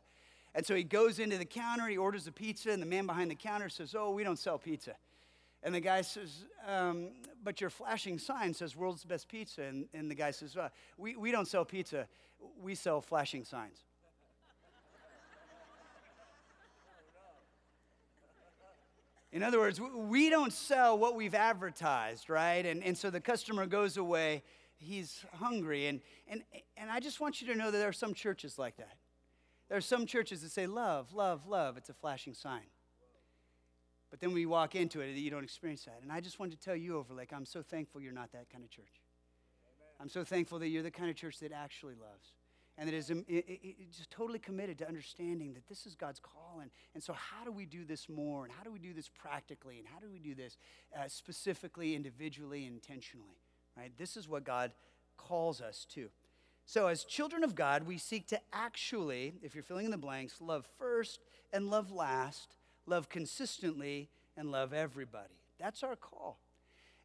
And 0.54 0.66
so 0.66 0.76
he 0.76 0.84
goes 0.84 1.20
into 1.20 1.38
the 1.38 1.46
counter, 1.46 1.88
he 1.88 1.98
orders 1.98 2.28
a 2.28 2.32
pizza, 2.32 2.72
and 2.72 2.82
the 2.82 2.86
man 2.86 3.06
behind 3.06 3.32
the 3.32 3.36
counter 3.36 3.70
says, 3.70 3.96
Oh, 3.98 4.12
we 4.12 4.24
don't 4.24 4.40
sell 4.40 4.58
pizza. 4.58 4.96
And 5.64 5.74
the 5.74 5.80
guy 5.80 6.02
says, 6.02 6.46
um, 6.68 7.10
But 7.44 7.60
your 7.60 7.70
flashing 7.70 8.20
sign 8.20 8.54
says 8.54 8.76
World's 8.76 9.04
Best 9.04 9.28
Pizza. 9.28 9.64
And, 9.64 9.88
and 9.94 10.10
the 10.10 10.16
guy 10.16 10.32
says, 10.32 10.56
well, 10.56 10.70
we, 10.98 11.16
we 11.16 11.32
don't 11.32 11.48
sell 11.48 11.66
pizza, 11.66 12.08
we 12.62 12.76
sell 12.76 13.02
flashing 13.02 13.44
signs. 13.44 13.84
In 19.32 19.44
other 19.44 19.60
words, 19.60 19.82
we 19.82 20.30
don't 20.30 20.54
sell 20.54 20.98
what 20.98 21.16
we've 21.16 21.36
advertised, 21.36 22.30
right? 22.30 22.66
And, 22.66 22.82
and 22.82 22.98
so 22.98 23.10
the 23.10 23.20
customer 23.20 23.66
goes 23.66 23.98
away, 23.98 24.44
he's 24.86 25.26
hungry. 25.34 25.88
And, 25.88 26.02
and, 26.28 26.44
and 26.78 26.90
I 26.90 27.00
just 27.00 27.20
want 27.20 27.42
you 27.42 27.48
to 27.48 27.56
know 27.56 27.72
that 27.72 27.78
there 27.78 27.90
are 27.90 27.94
some 27.94 28.14
churches 28.14 28.58
like 28.58 28.78
that. 28.78 28.98
There 29.70 29.78
are 29.78 29.82
some 29.82 30.06
churches 30.06 30.42
that 30.42 30.52
say, 30.52 30.68
love, 30.68 31.14
love, 31.14 31.48
love. 31.48 31.78
It's 31.78 31.90
a 31.90 31.94
flashing 31.94 32.34
sign. 32.34 32.68
But 34.12 34.20
then 34.20 34.32
we 34.32 34.46
walk 34.46 34.76
into 34.76 35.02
it, 35.02 35.10
you 35.16 35.32
don't 35.32 35.44
experience 35.44 35.84
that. 35.86 36.00
And 36.02 36.12
I 36.12 36.22
just 36.22 36.40
wanted 36.40 36.60
to 36.60 36.64
tell 36.64 36.76
you, 36.76 36.98
Overlake, 36.98 37.34
I'm 37.34 37.46
so 37.46 37.62
thankful 37.62 38.00
you're 38.00 38.14
not 38.14 38.32
that 38.32 38.50
kind 38.50 38.64
of 38.64 38.70
church. 38.70 39.02
Amen. 39.66 39.96
I'm 40.00 40.10
so 40.10 40.24
thankful 40.24 40.60
that 40.60 40.70
you're 40.70 40.84
the 40.84 40.92
kind 40.92 41.10
of 41.10 41.16
church 41.16 41.40
that 41.40 41.52
actually 41.52 41.96
loves 41.96 42.32
and 42.78 42.90
that 42.90 42.96
is 42.96 43.10
um, 43.10 43.26
just 43.96 44.12
totally 44.12 44.40
committed 44.40 44.78
to 44.80 44.88
understanding 44.88 45.54
that 45.54 45.68
this 45.68 45.86
is 45.86 45.96
God's 45.96 46.20
call. 46.20 46.60
And, 46.62 46.70
and 46.94 47.02
so, 47.02 47.14
how 47.14 47.46
do 47.46 47.52
we 47.52 47.66
do 47.66 47.86
this 47.86 48.10
more? 48.10 48.44
And 48.44 48.54
how 48.54 48.64
do 48.64 48.72
we 48.72 48.80
do 48.80 48.94
this 48.94 49.10
practically? 49.10 49.80
And 49.80 49.88
how 49.88 50.00
do 50.00 50.10
we 50.12 50.20
do 50.20 50.36
this 50.36 50.58
uh, 50.98 51.08
specifically, 51.08 51.96
individually, 51.96 52.66
intentionally? 52.66 53.45
Right? 53.78 53.92
This 53.98 54.16
is 54.18 54.28
what 54.28 54.44
God 54.44 54.72
calls 55.18 55.62
us 55.62 55.86
to. 55.94 56.10
So, 56.66 56.88
as 56.88 57.04
children 57.04 57.44
of 57.44 57.54
God, 57.54 57.84
we 57.84 57.98
seek 57.98 58.28
to 58.28 58.40
actually, 58.52 59.36
if 59.44 59.54
you're 59.54 59.64
filling 59.64 59.86
in 59.86 59.92
the 59.92 59.98
blanks, 59.98 60.42
love 60.42 60.66
first 60.80 61.20
and 61.54 61.70
love 61.70 61.92
last, 61.92 62.56
love 62.88 63.08
consistently 63.08 64.10
and 64.36 64.52
love 64.52 64.74
everybody. 64.74 65.36
That's 65.60 65.84
our 65.84 65.96
call. 65.96 66.40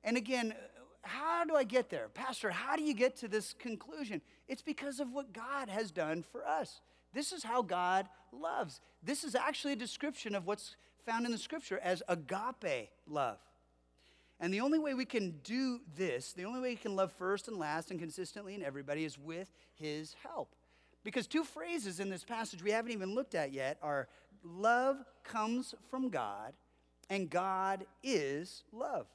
And 0.03 0.17
again, 0.17 0.55
how 1.03 1.45
do 1.45 1.57
I 1.57 1.65
get 1.65 1.91
there? 1.91 2.09
Pastor, 2.09 2.51
how 2.51 2.77
do 2.77 2.83
you 2.83 2.95
get 2.95 3.17
to 3.19 3.29
this 3.29 3.53
conclusion? 3.53 4.23
It's 4.49 4.63
because 4.63 4.99
of 4.99 5.13
what 5.13 5.33
God 5.33 5.69
has 5.69 5.91
done 5.91 6.23
for 6.23 6.47
us. 6.47 6.81
This 7.13 7.33
is 7.33 7.43
how 7.43 7.63
God 7.63 8.09
loves. 8.33 8.81
This 9.03 9.25
is 9.25 9.35
actually 9.35 9.75
a 9.75 9.77
description 9.77 10.35
of 10.35 10.47
what's 10.47 10.77
found 11.07 11.27
in 11.27 11.33
the 11.33 11.39
scripture 11.39 11.79
as 11.83 12.03
agape 12.09 12.91
love. 13.07 13.39
And 14.41 14.53
the 14.53 14.63
only 14.63 14.79
way 14.79 14.95
we 14.95 15.05
can 15.05 15.35
do 15.45 15.81
this, 15.97 16.33
the 16.33 16.47
only 16.47 16.61
way 16.61 16.71
we 16.71 16.77
can 16.77 16.97
love 16.97 17.13
first 17.13 17.47
and 17.47 17.59
last 17.59 17.91
and 17.91 18.01
consistently 18.01 18.55
in 18.55 18.63
everybody 18.63 19.05
is 19.05 19.19
with 19.19 19.53
his 19.75 20.17
help. 20.23 20.55
Because 21.05 21.27
two 21.27 21.45
phrases 21.45 22.01
in 22.01 22.09
this 22.09 22.25
passage 22.25 22.63
we 22.63 22.71
haven't 22.71 22.93
even 22.93 23.15
looked 23.15 23.35
at 23.35 23.53
yet 23.53 23.79
are 23.83 24.09
love 24.43 24.97
comes 25.25 25.75
from 25.91 26.09
God 26.09 26.55
and 27.11 27.29
God 27.29 27.85
is 28.03 28.65
love. 28.73 29.07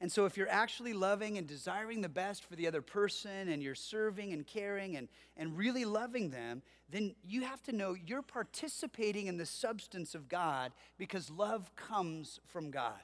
And 0.00 0.12
so, 0.12 0.26
if 0.26 0.36
you're 0.36 0.48
actually 0.50 0.92
loving 0.92 1.38
and 1.38 1.46
desiring 1.46 2.02
the 2.02 2.08
best 2.08 2.44
for 2.44 2.54
the 2.54 2.66
other 2.66 2.82
person 2.82 3.48
and 3.48 3.62
you're 3.62 3.74
serving 3.74 4.34
and 4.34 4.46
caring 4.46 4.96
and, 4.96 5.08
and 5.38 5.56
really 5.56 5.86
loving 5.86 6.28
them, 6.28 6.62
then 6.90 7.14
you 7.26 7.42
have 7.42 7.62
to 7.62 7.72
know 7.72 7.94
you're 7.94 8.20
participating 8.20 9.26
in 9.26 9.38
the 9.38 9.46
substance 9.46 10.14
of 10.14 10.28
God 10.28 10.72
because 10.98 11.30
love 11.30 11.74
comes 11.76 12.40
from 12.46 12.70
God. 12.70 13.00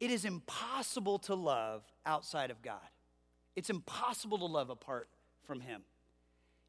It 0.00 0.10
is 0.10 0.24
impossible 0.24 1.18
to 1.20 1.34
love 1.34 1.82
outside 2.04 2.50
of 2.50 2.62
God, 2.62 2.88
it's 3.54 3.70
impossible 3.70 4.38
to 4.38 4.46
love 4.46 4.70
apart 4.70 5.08
from 5.44 5.60
Him. 5.60 5.82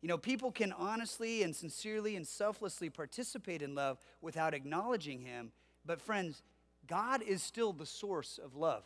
You 0.02 0.08
know, 0.08 0.18
people 0.18 0.52
can 0.52 0.72
honestly 0.74 1.42
and 1.42 1.56
sincerely 1.56 2.16
and 2.16 2.26
selflessly 2.26 2.90
participate 2.90 3.63
in 3.63 3.74
love 3.74 3.98
without 4.22 4.54
acknowledging 4.54 5.22
Him, 5.22 5.52
but 5.86 6.02
friends, 6.02 6.44
God 6.88 7.22
is 7.24 7.42
still 7.42 7.74
the 7.74 7.86
source 7.86 8.40
of 8.42 8.56
love. 8.56 8.84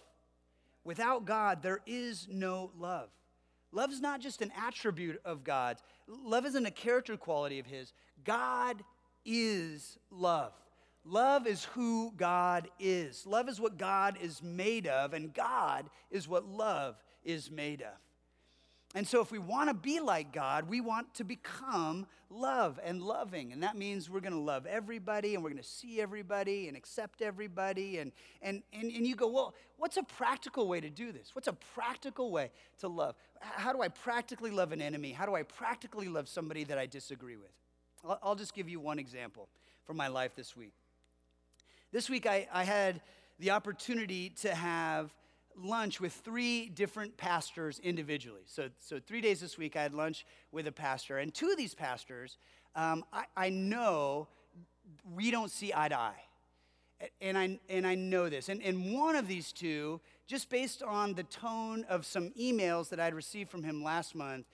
Without 0.83 1.25
God, 1.25 1.61
there 1.61 1.81
is 1.85 2.27
no 2.31 2.71
love. 2.77 3.09
Love 3.71 3.91
is 3.91 4.01
not 4.01 4.19
just 4.19 4.41
an 4.41 4.51
attribute 4.57 5.21
of 5.23 5.43
God's, 5.43 5.83
love 6.07 6.45
isn't 6.45 6.65
a 6.65 6.71
character 6.71 7.17
quality 7.17 7.59
of 7.59 7.65
His. 7.65 7.93
God 8.23 8.83
is 9.25 9.97
love. 10.09 10.53
Love 11.03 11.47
is 11.47 11.63
who 11.65 12.13
God 12.15 12.69
is. 12.79 13.25
Love 13.25 13.49
is 13.49 13.59
what 13.59 13.77
God 13.77 14.17
is 14.21 14.43
made 14.43 14.87
of, 14.87 15.13
and 15.13 15.33
God 15.33 15.89
is 16.11 16.27
what 16.27 16.47
love 16.47 16.95
is 17.23 17.49
made 17.49 17.81
of. 17.81 17.97
And 18.93 19.07
so, 19.07 19.21
if 19.21 19.31
we 19.31 19.39
want 19.39 19.69
to 19.69 19.73
be 19.73 19.99
like 20.01 20.33
God, 20.33 20.67
we 20.67 20.81
want 20.81 21.13
to 21.15 21.23
become 21.23 22.05
love 22.29 22.77
and 22.83 23.01
loving. 23.01 23.53
And 23.53 23.63
that 23.63 23.77
means 23.77 24.09
we're 24.09 24.19
going 24.19 24.33
to 24.33 24.39
love 24.39 24.65
everybody 24.65 25.33
and 25.33 25.43
we're 25.43 25.49
going 25.49 25.63
to 25.63 25.67
see 25.67 26.01
everybody 26.01 26.67
and 26.67 26.75
accept 26.75 27.21
everybody. 27.21 27.99
And, 27.99 28.11
and, 28.41 28.63
and, 28.73 28.91
and 28.91 29.07
you 29.07 29.15
go, 29.15 29.27
well, 29.27 29.53
what's 29.77 29.95
a 29.95 30.03
practical 30.03 30.67
way 30.67 30.81
to 30.81 30.89
do 30.89 31.13
this? 31.13 31.29
What's 31.33 31.47
a 31.47 31.53
practical 31.73 32.31
way 32.31 32.51
to 32.79 32.89
love? 32.89 33.15
How 33.39 33.71
do 33.71 33.81
I 33.81 33.87
practically 33.87 34.51
love 34.51 34.73
an 34.73 34.81
enemy? 34.81 35.13
How 35.13 35.25
do 35.25 35.35
I 35.35 35.43
practically 35.43 36.09
love 36.09 36.27
somebody 36.27 36.65
that 36.65 36.77
I 36.77 36.85
disagree 36.85 37.37
with? 37.37 37.51
I'll, 38.03 38.19
I'll 38.21 38.35
just 38.35 38.53
give 38.53 38.67
you 38.67 38.81
one 38.81 38.99
example 38.99 39.47
from 39.85 39.95
my 39.95 40.09
life 40.09 40.35
this 40.35 40.55
week. 40.55 40.73
This 41.91 42.09
week, 42.09 42.25
I, 42.25 42.47
I 42.53 42.63
had 42.63 43.01
the 43.37 43.51
opportunity 43.51 44.29
to 44.41 44.55
have 44.55 45.13
lunch 45.57 45.99
with 45.99 46.13
three 46.13 46.69
different 46.69 47.17
pastors 47.17 47.79
individually. 47.79 48.43
So, 48.45 48.69
so 48.79 49.01
three 49.05 49.19
days 49.19 49.41
this 49.41 49.57
week, 49.57 49.75
I 49.75 49.81
had 49.81 49.93
lunch 49.93 50.25
with 50.53 50.67
a 50.67 50.71
pastor. 50.71 51.17
And 51.17 51.33
two 51.33 51.49
of 51.49 51.57
these 51.57 51.75
pastors, 51.75 52.37
um, 52.77 53.03
I, 53.11 53.25
I 53.35 53.49
know 53.49 54.29
we 55.13 55.31
don't 55.31 55.51
see 55.51 55.73
eye 55.75 55.89
to 55.89 55.99
eye. 55.99 56.21
And 57.19 57.37
I, 57.37 57.59
and 57.67 57.85
I 57.85 57.95
know 57.95 58.29
this. 58.29 58.47
And, 58.47 58.63
and 58.63 58.93
one 58.93 59.17
of 59.17 59.27
these 59.27 59.51
two, 59.51 59.99
just 60.27 60.49
based 60.49 60.81
on 60.83 61.13
the 61.13 61.23
tone 61.23 61.83
of 61.89 62.05
some 62.05 62.29
emails 62.39 62.87
that 62.87 63.01
I'd 63.01 63.15
received 63.15 63.49
from 63.51 63.63
him 63.63 63.83
last 63.83 64.15
month, 64.15 64.45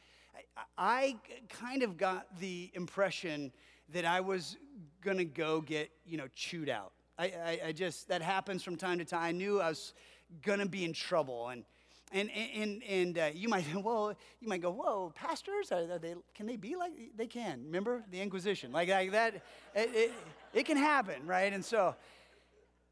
I, 0.58 0.64
I 0.76 1.36
kind 1.50 1.84
of 1.84 1.98
got 1.98 2.40
the 2.40 2.72
impression 2.74 3.52
that 3.94 4.06
I 4.06 4.22
was 4.22 4.58
going 5.04 5.18
to 5.18 5.26
go 5.26 5.62
get, 5.62 5.92
you 6.04 6.18
know, 6.18 6.28
chewed 6.34 6.70
out. 6.70 6.94
I, 7.18 7.26
I, 7.26 7.60
I, 7.68 7.72
just, 7.72 8.08
that 8.10 8.22
happens 8.22 8.64
from 8.64 8.76
time 8.76 9.00
to 9.00 9.06
time. 9.06 9.24
I 9.24 9.32
knew 9.32 9.60
I 9.60 9.70
was 9.70 9.94
gonna 10.42 10.66
be 10.66 10.86
in 10.86 10.94
trouble. 10.94 11.50
And 11.50 11.64
and 12.14 12.30
and 12.32 12.84
and 12.84 13.18
uh, 13.18 13.30
you 13.34 13.50
might 13.50 13.66
well 13.84 14.14
you 14.40 14.48
might 14.48 14.62
go 14.62 14.72
whoa 14.72 15.12
pastors? 15.14 15.72
Are, 15.72 15.92
are, 15.92 16.00
they 16.00 16.16
can 16.34 16.46
they 16.46 16.56
be 16.56 16.76
like 16.76 16.94
they 17.18 17.28
can. 17.28 17.64
Remember 17.66 18.04
the 18.12 18.22
Inquisition? 18.22 18.72
Like, 18.72 18.90
like 18.90 19.12
that 19.12 19.36
it, 19.76 19.90
it, 19.94 20.14
it 20.54 20.66
can 20.66 20.78
happen 20.78 21.26
right? 21.26 21.52
And 21.52 21.64
so 21.66 21.96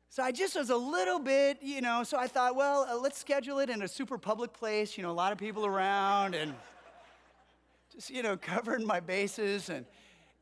so 0.09 0.21
I 0.21 0.31
just 0.31 0.55
was 0.55 0.69
a 0.69 0.75
little 0.75 1.19
bit 1.19 1.59
you 1.61 1.79
know 1.79 2.03
so 2.03 2.17
I 2.17 2.27
thought 2.27 2.55
well 2.55 2.85
uh, 2.89 2.97
let's 2.97 3.17
schedule 3.17 3.59
it 3.59 3.69
in 3.69 3.83
a 3.83 3.87
super 3.87 4.17
public 4.17 4.51
place 4.51 4.97
you 4.97 5.03
know 5.03 5.11
a 5.11 5.13
lot 5.13 5.31
of 5.31 5.37
people 5.37 5.65
around 5.65 6.35
and 6.35 6.53
just 7.95 8.09
you 8.09 8.21
know 8.21 8.37
covering 8.41 8.85
my 8.85 8.99
bases. 8.99 9.69
And 9.69 9.85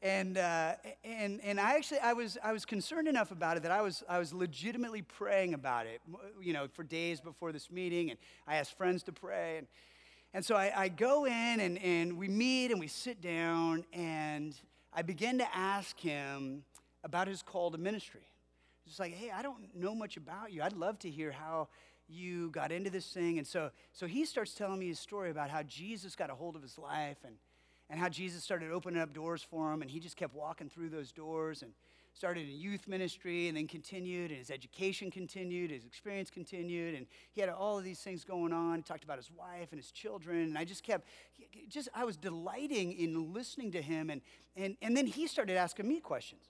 and, 0.03 0.37
uh, 0.37 0.73
and, 1.05 1.39
and 1.45 1.61
I 1.61 1.75
actually, 1.75 1.99
I 1.99 2.11
was, 2.11 2.37
I 2.43 2.51
was 2.51 2.65
concerned 2.65 3.07
enough 3.07 3.31
about 3.31 3.55
it 3.55 3.63
that 3.63 3.71
I 3.71 3.81
was, 3.81 4.03
I 4.09 4.19
was 4.19 4.33
legitimately 4.33 5.01
praying 5.01 5.53
about 5.53 5.85
it, 5.87 6.01
you 6.41 6.51
know, 6.51 6.67
for 6.73 6.83
days 6.83 7.21
before 7.21 7.53
this 7.53 7.71
meeting. 7.71 8.09
And 8.09 8.19
I 8.45 8.57
asked 8.57 8.77
friends 8.77 9.03
to 9.03 9.13
pray. 9.13 9.59
And, 9.59 9.67
and 10.33 10.45
so 10.45 10.55
I, 10.57 10.73
I 10.75 10.87
go 10.89 11.23
in 11.25 11.31
and, 11.31 11.77
and 11.81 12.17
we 12.17 12.27
meet 12.27 12.71
and 12.71 12.81
we 12.81 12.87
sit 12.87 13.21
down 13.21 13.85
and 13.93 14.53
I 14.91 15.03
begin 15.03 15.37
to 15.37 15.55
ask 15.55 15.97
him 15.97 16.65
about 17.05 17.29
his 17.29 17.41
call 17.41 17.71
to 17.71 17.77
ministry. 17.77 18.27
Just 18.85 18.99
like, 18.99 19.13
hey, 19.13 19.31
I 19.31 19.41
don't 19.41 19.73
know 19.73 19.95
much 19.95 20.17
about 20.17 20.51
you. 20.51 20.63
I'd 20.63 20.73
love 20.73 20.99
to 20.99 21.09
hear 21.09 21.31
how 21.31 21.69
you 22.09 22.49
got 22.51 22.73
into 22.73 22.89
this 22.89 23.07
thing. 23.07 23.37
And 23.37 23.47
so, 23.47 23.71
so 23.93 24.05
he 24.05 24.25
starts 24.25 24.53
telling 24.53 24.79
me 24.79 24.87
his 24.87 24.99
story 24.99 25.31
about 25.31 25.49
how 25.49 25.63
Jesus 25.63 26.13
got 26.13 26.29
a 26.29 26.35
hold 26.35 26.57
of 26.57 26.61
his 26.61 26.77
life 26.77 27.19
and, 27.25 27.35
and 27.93 27.99
how 27.99 28.09
Jesus 28.09 28.43
started 28.43 28.71
opening 28.71 28.99
up 28.99 29.13
doors 29.13 29.43
for 29.43 29.71
him, 29.71 29.83
and 29.83 29.91
he 29.91 29.99
just 29.99 30.17
kept 30.17 30.33
walking 30.33 30.67
through 30.67 30.89
those 30.89 31.11
doors 31.11 31.61
and 31.61 31.73
started 32.15 32.49
in 32.49 32.59
youth 32.59 32.87
ministry 32.87 33.47
and 33.47 33.55
then 33.55 33.67
continued, 33.67 34.31
and 34.31 34.39
his 34.39 34.49
education 34.49 35.11
continued, 35.11 35.69
his 35.69 35.85
experience 35.85 36.31
continued, 36.31 36.95
and 36.95 37.05
he 37.33 37.39
had 37.39 37.51
all 37.51 37.77
of 37.77 37.83
these 37.83 37.99
things 37.99 38.23
going 38.23 38.51
on. 38.51 38.77
He 38.77 38.81
talked 38.81 39.03
about 39.03 39.17
his 39.17 39.29
wife 39.29 39.67
and 39.69 39.79
his 39.79 39.91
children, 39.91 40.39
and 40.39 40.57
I 40.57 40.65
just 40.65 40.81
kept, 40.81 41.07
just, 41.69 41.87
I 41.93 42.03
was 42.03 42.17
delighting 42.17 42.93
in 42.93 43.31
listening 43.31 43.71
to 43.73 43.81
him, 43.81 44.09
and, 44.09 44.21
and, 44.55 44.75
and 44.81 44.97
then 44.97 45.05
he 45.05 45.27
started 45.27 45.55
asking 45.55 45.87
me 45.87 45.99
questions. 45.99 46.45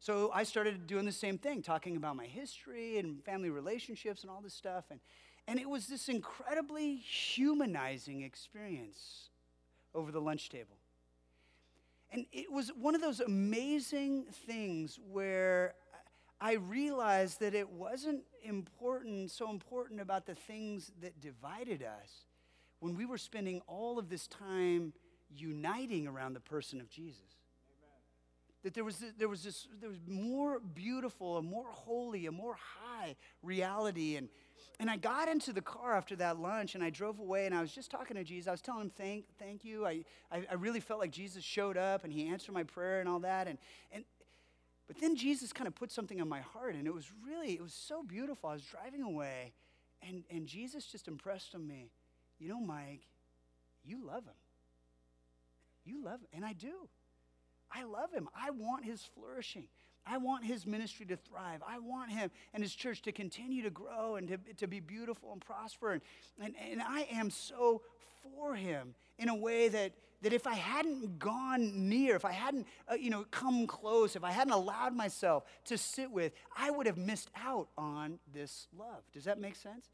So 0.00 0.30
I 0.34 0.44
started 0.44 0.86
doing 0.86 1.06
the 1.06 1.12
same 1.12 1.38
thing, 1.38 1.62
talking 1.62 1.96
about 1.96 2.14
my 2.14 2.26
history 2.26 2.98
and 2.98 3.24
family 3.24 3.48
relationships 3.48 4.20
and 4.20 4.30
all 4.30 4.42
this 4.42 4.52
stuff, 4.52 4.84
and, 4.90 5.00
and 5.46 5.58
it 5.58 5.70
was 5.70 5.86
this 5.86 6.10
incredibly 6.10 6.96
humanizing 6.96 8.20
experience 8.20 9.30
over 9.94 10.12
the 10.12 10.20
lunch 10.20 10.48
table. 10.48 10.76
And 12.10 12.26
it 12.32 12.50
was 12.50 12.70
one 12.70 12.94
of 12.94 13.00
those 13.00 13.20
amazing 13.20 14.24
things 14.46 14.98
where 15.10 15.74
I 16.40 16.54
realized 16.54 17.40
that 17.40 17.54
it 17.54 17.68
wasn't 17.68 18.22
important, 18.44 19.30
so 19.30 19.50
important 19.50 20.00
about 20.00 20.24
the 20.24 20.34
things 20.34 20.92
that 21.02 21.20
divided 21.20 21.82
us 21.82 22.24
when 22.80 22.96
we 22.96 23.04
were 23.04 23.18
spending 23.18 23.60
all 23.66 23.98
of 23.98 24.08
this 24.08 24.26
time 24.28 24.92
uniting 25.34 26.06
around 26.06 26.34
the 26.34 26.40
person 26.40 26.80
of 26.80 26.88
Jesus. 26.88 27.20
Amen. 27.68 28.62
That 28.62 28.74
there 28.74 28.84
was, 28.84 29.04
there 29.18 29.28
was 29.28 29.42
this, 29.42 29.66
there 29.80 29.90
was 29.90 29.98
more 30.06 30.60
beautiful, 30.60 31.36
a 31.36 31.42
more 31.42 31.66
holy, 31.70 32.26
a 32.26 32.32
more 32.32 32.56
high 32.56 33.16
reality 33.42 34.16
and 34.16 34.28
and 34.80 34.88
I 34.88 34.96
got 34.96 35.28
into 35.28 35.52
the 35.52 35.60
car 35.60 35.96
after 35.96 36.14
that 36.16 36.38
lunch 36.38 36.76
and 36.76 36.84
I 36.84 36.90
drove 36.90 37.18
away 37.18 37.46
and 37.46 37.54
I 37.54 37.60
was 37.60 37.72
just 37.72 37.90
talking 37.90 38.16
to 38.16 38.22
Jesus. 38.22 38.46
I 38.46 38.52
was 38.52 38.60
telling 38.60 38.82
him, 38.82 38.90
thank, 38.96 39.24
thank 39.38 39.64
you. 39.64 39.84
I, 39.84 40.04
I, 40.30 40.44
I 40.50 40.54
really 40.54 40.78
felt 40.78 41.00
like 41.00 41.10
Jesus 41.10 41.42
showed 41.42 41.76
up 41.76 42.04
and 42.04 42.12
he 42.12 42.28
answered 42.28 42.52
my 42.52 42.62
prayer 42.62 43.00
and 43.00 43.08
all 43.08 43.18
that. 43.20 43.48
And, 43.48 43.58
and, 43.90 44.04
but 44.86 45.00
then 45.00 45.16
Jesus 45.16 45.52
kind 45.52 45.66
of 45.66 45.74
put 45.74 45.90
something 45.90 46.20
on 46.20 46.28
my 46.28 46.40
heart 46.40 46.76
and 46.76 46.86
it 46.86 46.94
was 46.94 47.10
really, 47.26 47.54
it 47.54 47.62
was 47.62 47.74
so 47.74 48.04
beautiful. 48.04 48.50
I 48.50 48.52
was 48.52 48.62
driving 48.62 49.02
away 49.02 49.52
and, 50.06 50.22
and 50.30 50.46
Jesus 50.46 50.86
just 50.86 51.08
impressed 51.08 51.56
on 51.56 51.66
me, 51.66 51.90
you 52.38 52.48
know, 52.48 52.60
Mike, 52.60 53.02
you 53.84 54.06
love 54.06 54.24
him. 54.24 54.34
You 55.84 56.04
love 56.04 56.20
him. 56.20 56.28
And 56.32 56.44
I 56.44 56.52
do. 56.52 56.88
I 57.72 57.82
love 57.82 58.12
him. 58.12 58.28
I 58.36 58.50
want 58.50 58.84
his 58.84 59.02
flourishing. 59.02 59.66
I 60.08 60.16
want 60.18 60.44
his 60.44 60.66
ministry 60.66 61.06
to 61.06 61.16
thrive. 61.16 61.62
I 61.66 61.78
want 61.78 62.10
him 62.10 62.30
and 62.54 62.62
his 62.62 62.74
church 62.74 63.02
to 63.02 63.12
continue 63.12 63.62
to 63.62 63.70
grow 63.70 64.16
and 64.16 64.28
to, 64.28 64.38
to 64.54 64.66
be 64.66 64.80
beautiful 64.80 65.32
and 65.32 65.40
prosper. 65.40 65.92
And, 65.92 66.02
and, 66.40 66.54
and 66.72 66.82
I 66.82 67.06
am 67.12 67.30
so 67.30 67.82
for 68.22 68.54
him 68.54 68.94
in 69.18 69.28
a 69.28 69.34
way 69.34 69.68
that, 69.68 69.92
that 70.22 70.32
if 70.32 70.46
I 70.46 70.54
hadn't 70.54 71.18
gone 71.18 71.88
near, 71.88 72.16
if 72.16 72.24
I 72.24 72.32
hadn't 72.32 72.66
uh, 72.90 72.94
you 72.94 73.10
know, 73.10 73.24
come 73.30 73.66
close, 73.66 74.16
if 74.16 74.24
I 74.24 74.30
hadn't 74.30 74.52
allowed 74.52 74.94
myself 74.94 75.44
to 75.66 75.78
sit 75.78 76.10
with, 76.10 76.32
I 76.56 76.70
would 76.70 76.86
have 76.86 76.98
missed 76.98 77.30
out 77.36 77.68
on 77.76 78.18
this 78.32 78.68
love. 78.76 79.02
Does 79.12 79.24
that 79.24 79.40
make 79.40 79.56
sense? 79.56 79.90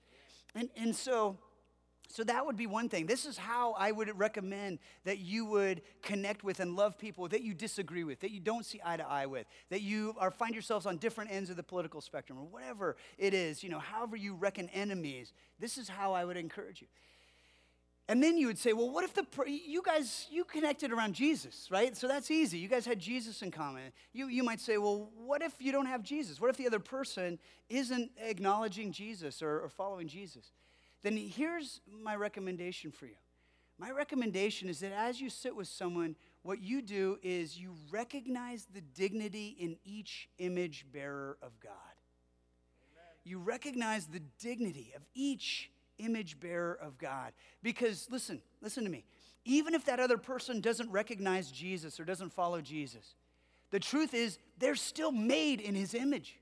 And, 0.55 0.69
and 0.77 0.95
so 0.95 1.39
so 2.09 2.23
that 2.25 2.47
would 2.47 2.57
be 2.57 2.67
one 2.67 2.89
thing. 2.89 3.07
This 3.07 3.25
is 3.25 3.37
how 3.37 3.73
I 3.73 3.91
would 3.91 4.19
recommend 4.19 4.79
that 5.05 5.19
you 5.19 5.45
would 5.47 5.83
connect 6.03 6.45
with 6.45 6.61
and 6.61 6.77
love 6.77 6.99
people 6.99 7.29
that 7.29 7.43
you 7.43 7.55
disagree 7.55 8.05
with, 8.05 8.21
that 8.21 8.31
you 8.31 8.41
don't 8.41 8.65
see 8.65 8.81
eye 8.85 8.97
to 8.97 9.07
eye 9.07 9.27
with, 9.27 9.47
that 9.71 9.81
you 9.81 10.15
are 10.19 10.31
find 10.31 10.55
yourselves 10.55 10.87
on 10.87 10.99
different 10.99 11.33
ends 11.33 11.51
of 11.51 11.57
the 11.57 11.63
political 11.63 12.01
spectrum 12.01 12.39
or 12.39 12.45
whatever 12.45 12.97
it 13.19 13.35
is, 13.35 13.63
you 13.63 13.71
know, 13.71 13.79
however 13.79 14.17
you 14.17 14.35
reckon 14.35 14.69
enemies. 14.71 15.33
This 15.59 15.79
is 15.79 15.89
how 15.89 16.13
I 16.13 16.25
would 16.25 16.37
encourage 16.37 16.81
you. 16.81 16.89
And 18.07 18.23
then 18.23 18.37
you 18.37 18.49
would 18.49 18.59
say, 18.59 18.75
well, 18.75 18.91
what 18.91 19.03
if 19.03 19.15
the 19.15 19.25
you 19.47 19.83
guys 19.83 20.27
you 20.31 20.45
connected 20.45 20.93
around 20.93 21.15
Jesus, 21.15 21.69
right? 21.71 21.97
So 21.97 22.07
that's 22.07 22.31
easy. 22.31 22.59
You 22.59 22.69
guys 22.69 22.85
had 22.85 22.99
Jesus 22.99 23.41
in 23.41 23.51
common. 23.51 23.93
You 24.13 24.29
you 24.29 24.43
might 24.45 24.61
say, 24.61 24.77
well, 24.77 25.11
what 25.17 25.41
if 25.41 25.55
you 25.59 25.73
don't 25.73 25.87
have 25.87 26.03
Jesus? 26.03 26.39
What 26.39 26.51
if 26.51 26.59
the 26.59 26.67
other 26.67 26.81
person 26.81 27.39
isn't 27.71 28.11
acknowledging 28.19 28.93
Jesus 28.93 29.41
or, 29.41 29.61
or 29.61 29.71
following 29.71 30.07
Jesus? 30.07 30.53
Then 31.05 31.17
here's 31.17 31.83
my 32.03 32.17
recommendation 32.17 32.91
for 32.91 33.07
you. 33.07 33.15
My 33.79 33.91
recommendation 33.91 34.69
is 34.69 34.81
that 34.81 34.93
as 34.93 35.21
you 35.21 35.29
sit 35.29 35.55
with 35.55 35.69
someone, 35.69 36.17
what 36.43 36.63
you 36.63 36.81
do 36.81 37.19
is 37.23 37.59
you 37.59 37.75
recognize 37.91 38.67
the 38.73 38.81
dignity 38.81 39.57
in 39.59 39.77
each 39.85 40.29
image 40.39 40.87
bearer 40.91 41.37
of 41.43 41.61
God. 41.61 41.73
Amen. 42.93 43.05
you 43.25 43.39
recognize 43.39 44.07
the 44.07 44.23
dignity 44.39 44.93
of 44.97 45.03
each 45.15 45.71
image 45.99 46.41
bearer 46.41 46.79
of 46.81 46.97
God. 46.97 47.33
Because 47.63 48.09
listen, 48.11 48.41
listen 48.63 48.85
to 48.85 48.91
me. 48.91 49.05
Even 49.45 49.75
if 49.75 49.85
that 49.85 50.01
other 50.01 50.17
person 50.17 50.63
doesn't 50.63 50.91
recognize 50.91 51.51
Jesus 51.51 52.01
or 52.01 52.05
doesn't 52.05 52.33
follow 52.33 52.63
Jesus, 52.63 53.15
the 53.71 53.81
truth 53.81 54.15
is 54.15 54.39
they're 54.59 54.75
still 54.75 55.13
made 55.13 55.61
in 55.61 55.75
his 55.75 55.93
image. 55.93 56.39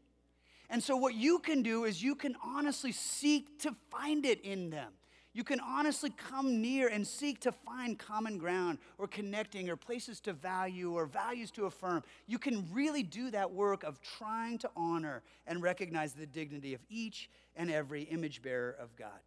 And 0.73 0.83
so, 0.83 0.97
what 0.97 1.15
you 1.15 1.39
can 1.39 1.63
do 1.63 1.85
is 1.85 2.03
you 2.03 2.15
can 2.15 2.35
honestly 2.43 2.93
seek 2.93 3.59
to 3.61 3.77
find 3.91 4.25
it 4.25 4.41
in 4.41 4.71
them. 4.71 4.93
You 5.35 5.45
can 5.45 5.61
honestly 5.61 6.09
come 6.11 6.63
near 6.63 6.89
and 6.89 7.07
seek 7.07 7.41
to 7.41 7.53
find 7.53 7.99
common 7.99 8.39
ground 8.39 8.79
or 8.97 9.07
connecting 9.07 9.69
or 9.69 9.77
places 9.77 10.19
to 10.23 10.33
value 10.33 10.95
or 10.95 11.05
values 11.05 11.51
to 11.53 11.67
affirm. 11.67 12.03
You 12.27 12.39
can 12.39 12.67
really 12.73 13.03
do 13.03 13.31
that 13.33 13.53
work 13.53 13.83
of 13.85 14.01
trying 14.01 14.57
to 14.59 14.71
honor 14.75 15.23
and 15.47 15.63
recognize 15.63 16.15
the 16.15 16.27
dignity 16.27 16.73
of 16.73 16.81
each 16.89 17.29
and 17.55 17.71
every 17.71 18.05
image 18.05 18.41
bearer 18.41 18.75
of 18.81 18.97
God. 18.97 19.21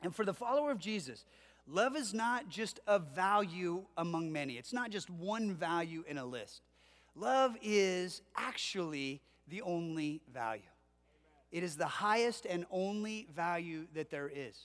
And 0.00 0.14
for 0.14 0.24
the 0.24 0.34
follower 0.34 0.70
of 0.70 0.78
Jesus, 0.78 1.24
love 1.66 1.96
is 1.96 2.14
not 2.14 2.48
just 2.48 2.78
a 2.86 3.00
value 3.00 3.84
among 3.96 4.30
many, 4.30 4.58
it's 4.58 4.72
not 4.72 4.90
just 4.90 5.10
one 5.10 5.54
value 5.54 6.04
in 6.06 6.18
a 6.18 6.24
list. 6.24 6.62
Love 7.16 7.56
is 7.62 8.22
actually 8.36 9.20
the 9.48 9.62
only 9.62 10.22
value. 10.32 10.62
It 11.50 11.62
is 11.62 11.76
the 11.76 11.86
highest 11.86 12.46
and 12.46 12.64
only 12.70 13.28
value 13.34 13.86
that 13.94 14.10
there 14.10 14.30
is. 14.34 14.56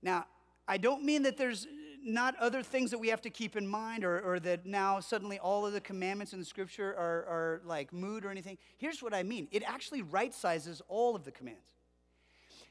Now, 0.00 0.26
I 0.66 0.78
don't 0.78 1.04
mean 1.04 1.22
that 1.22 1.36
there's 1.36 1.66
not 2.04 2.36
other 2.36 2.62
things 2.62 2.90
that 2.92 2.98
we 2.98 3.08
have 3.08 3.22
to 3.22 3.30
keep 3.30 3.56
in 3.56 3.66
mind 3.66 4.04
or, 4.04 4.20
or 4.20 4.38
that 4.40 4.64
now 4.64 5.00
suddenly 5.00 5.38
all 5.38 5.66
of 5.66 5.72
the 5.72 5.80
commandments 5.80 6.32
in 6.32 6.38
the 6.38 6.44
scripture 6.44 6.90
are, 6.90 7.24
are 7.26 7.60
like 7.64 7.92
mood 7.92 8.24
or 8.24 8.30
anything. 8.30 8.58
Here's 8.76 9.02
what 9.02 9.12
I 9.12 9.22
mean 9.22 9.48
it 9.50 9.62
actually 9.64 10.02
right 10.02 10.32
sizes 10.32 10.80
all 10.88 11.16
of 11.16 11.24
the 11.24 11.32
commands. 11.32 11.74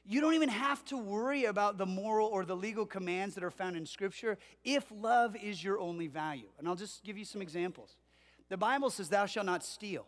You 0.10 0.22
don't 0.22 0.36
even 0.36 0.48
have 0.48 0.86
to 0.86 0.98
worry 0.98 1.46
about 1.46 1.78
the 1.78 1.86
moral 1.86 2.30
or 2.30 2.46
the 2.46 2.56
legal 2.56 2.86
commands 2.86 3.36
that 3.36 3.44
are 3.44 3.52
found 3.52 3.76
in 3.76 3.86
scripture 3.86 4.38
if 4.64 4.86
love 4.90 5.36
is 5.36 5.62
your 5.62 5.80
only 5.80 6.08
value. 6.08 6.48
And 6.58 6.68
I'll 6.68 6.76
just 6.76 7.04
give 7.04 7.18
you 7.18 7.26
some 7.26 7.42
examples. 7.42 7.98
The 8.48 8.56
Bible 8.56 8.90
says, 8.90 9.10
Thou 9.10 9.26
shalt 9.26 9.46
not 9.46 9.66
steal. 9.66 10.08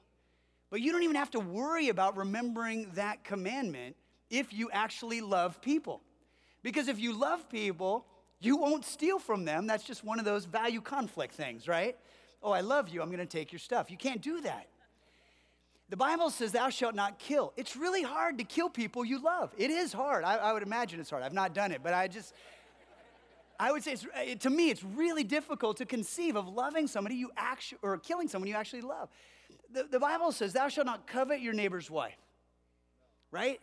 But 0.69 0.81
you 0.81 0.91
don't 0.91 1.03
even 1.03 1.15
have 1.15 1.31
to 1.31 1.39
worry 1.39 1.89
about 1.89 2.15
remembering 2.17 2.91
that 2.93 3.23
commandment 3.23 3.95
if 4.29 4.53
you 4.53 4.69
actually 4.71 5.21
love 5.21 5.61
people. 5.61 6.01
Because 6.61 6.87
if 6.87 6.99
you 6.99 7.13
love 7.13 7.49
people, 7.49 8.05
you 8.39 8.57
won't 8.57 8.85
steal 8.85 9.19
from 9.19 9.45
them. 9.45 9.67
That's 9.67 9.83
just 9.83 10.03
one 10.03 10.19
of 10.19 10.25
those 10.25 10.45
value 10.45 10.81
conflict 10.81 11.33
things, 11.33 11.67
right? 11.67 11.97
Oh, 12.43 12.51
I 12.51 12.61
love 12.61 12.89
you. 12.89 13.01
I'm 13.01 13.09
going 13.09 13.19
to 13.19 13.25
take 13.25 13.51
your 13.51 13.59
stuff. 13.59 13.89
You 13.89 13.97
can't 13.97 14.21
do 14.21 14.41
that. 14.41 14.67
The 15.89 15.97
Bible 15.97 16.29
says, 16.29 16.51
Thou 16.51 16.69
shalt 16.69 16.93
not 16.93 17.17
kill. 17.17 17.51
It's 17.57 17.75
really 17.75 18.03
hard 18.03 18.37
to 18.37 18.43
kill 18.43 18.69
people 18.69 19.03
you 19.03 19.21
love. 19.21 19.51
It 19.57 19.71
is 19.71 19.91
hard. 19.91 20.23
I, 20.23 20.35
I 20.35 20.53
would 20.53 20.63
imagine 20.63 20.99
it's 20.99 21.09
hard. 21.09 21.23
I've 21.23 21.33
not 21.33 21.53
done 21.53 21.71
it, 21.71 21.81
but 21.83 21.93
I 21.93 22.07
just, 22.07 22.33
I 23.59 23.71
would 23.71 23.83
say, 23.83 23.93
it's, 23.93 24.43
to 24.43 24.49
me, 24.49 24.69
it's 24.69 24.83
really 24.83 25.23
difficult 25.23 25.77
to 25.77 25.85
conceive 25.85 26.35
of 26.35 26.47
loving 26.47 26.87
somebody 26.87 27.15
you 27.15 27.31
actually, 27.35 27.79
or 27.81 27.97
killing 27.97 28.27
someone 28.27 28.47
you 28.47 28.55
actually 28.55 28.81
love. 28.81 29.09
The, 29.73 29.83
the 29.83 29.99
Bible 29.99 30.31
says, 30.31 30.53
Thou 30.53 30.67
shalt 30.67 30.85
not 30.85 31.07
covet 31.07 31.41
your 31.41 31.53
neighbor's 31.53 31.89
wife, 31.89 32.17
right? 33.31 33.59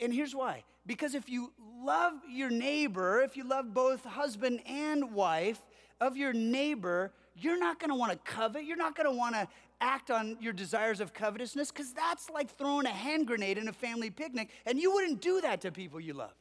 And 0.00 0.12
here's 0.12 0.34
why 0.34 0.64
because 0.86 1.14
if 1.14 1.28
you 1.28 1.52
love 1.82 2.12
your 2.30 2.50
neighbor, 2.50 3.20
if 3.20 3.36
you 3.36 3.44
love 3.44 3.74
both 3.74 4.04
husband 4.04 4.60
and 4.66 5.12
wife 5.12 5.60
of 6.00 6.16
your 6.16 6.32
neighbor, 6.32 7.12
you're 7.34 7.58
not 7.58 7.76
want 7.88 8.12
to 8.12 8.18
covet. 8.18 8.64
You're 8.64 8.76
not 8.76 8.96
want 9.14 9.34
to 9.34 9.48
act 9.80 10.10
on 10.10 10.36
your 10.40 10.52
desires 10.52 11.00
of 11.00 11.12
covetousness 11.12 11.70
because 11.70 11.92
that's 11.92 12.30
like 12.30 12.56
throwing 12.56 12.86
a 12.86 12.90
hand 12.90 13.26
grenade 13.26 13.58
in 13.58 13.68
a 13.68 13.72
family 13.72 14.10
picnic, 14.10 14.50
and 14.64 14.78
you 14.78 14.92
wouldn't 14.92 15.20
do 15.20 15.40
that 15.40 15.60
to 15.62 15.72
people 15.72 16.00
you 16.00 16.14
love. 16.14 16.32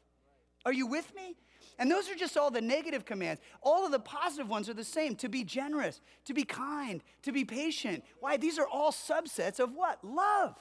Are 0.66 0.74
you 0.74 0.88
with 0.88 1.14
me? 1.16 1.36
And 1.78 1.92
those 1.92 2.10
are 2.10 2.16
just 2.16 2.38
all 2.38 2.52
the 2.52 2.62
negative 2.62 3.06
commands. 3.06 3.42
All 3.62 3.86
of 3.86 3.92
the 3.92 4.00
positive 4.00 4.48
ones 4.48 4.70
are 4.70 4.74
the 4.74 4.84
same 4.84 5.16
to 5.18 5.28
be 5.28 5.44
generous, 5.44 6.00
to 6.26 6.34
be 6.34 6.44
kind, 6.44 7.04
to 7.24 7.32
be 7.32 7.44
patient. 7.44 8.04
Why? 8.20 8.38
These 8.38 8.58
are 8.58 8.68
all 8.68 8.92
subsets 8.92 9.60
of 9.60 9.74
what? 9.74 10.04
Love. 10.04 10.56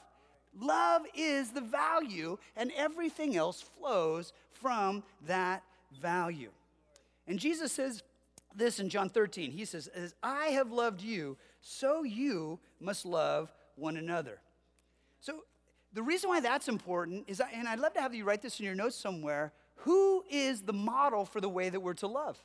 Love 0.59 1.03
is 1.17 1.51
the 1.51 1.61
value, 1.61 2.39
and 2.57 2.71
everything 2.77 3.37
else 3.37 3.61
flows 3.61 4.33
from 4.53 5.03
that 5.27 5.63
value. 6.01 6.51
And 7.27 7.39
Jesus 7.39 7.73
says 7.73 8.03
this 8.55 8.79
in 8.79 8.89
John 8.89 9.09
13. 9.09 9.51
He 9.51 9.65
says, 9.65 9.89
As 9.89 10.15
I 10.23 10.47
have 10.49 10.71
loved 10.71 11.01
you, 11.01 11.37
so 11.61 12.03
you 12.03 12.59
must 12.81 13.05
love 13.05 13.53
one 13.77 13.97
another. 13.97 14.39
So, 15.21 15.45
the 15.93 16.03
reason 16.03 16.29
why 16.29 16.41
that's 16.41 16.69
important 16.69 17.25
is, 17.29 17.41
and 17.53 17.69
I'd 17.69 17.79
love 17.79 17.95
to 17.95 18.01
have 18.01 18.15
you 18.15 18.25
write 18.25 18.43
this 18.43 18.59
in 18.59 18.67
your 18.67 18.75
notes 18.75 18.97
somewhere 18.97 19.53
who 19.77 20.25
is 20.31 20.63
the 20.63 20.73
model 20.73 21.25
for 21.25 21.41
the 21.41 21.49
way 21.49 21.69
that 21.69 21.81
we're 21.81 21.95
to 21.95 22.07
love? 22.07 22.43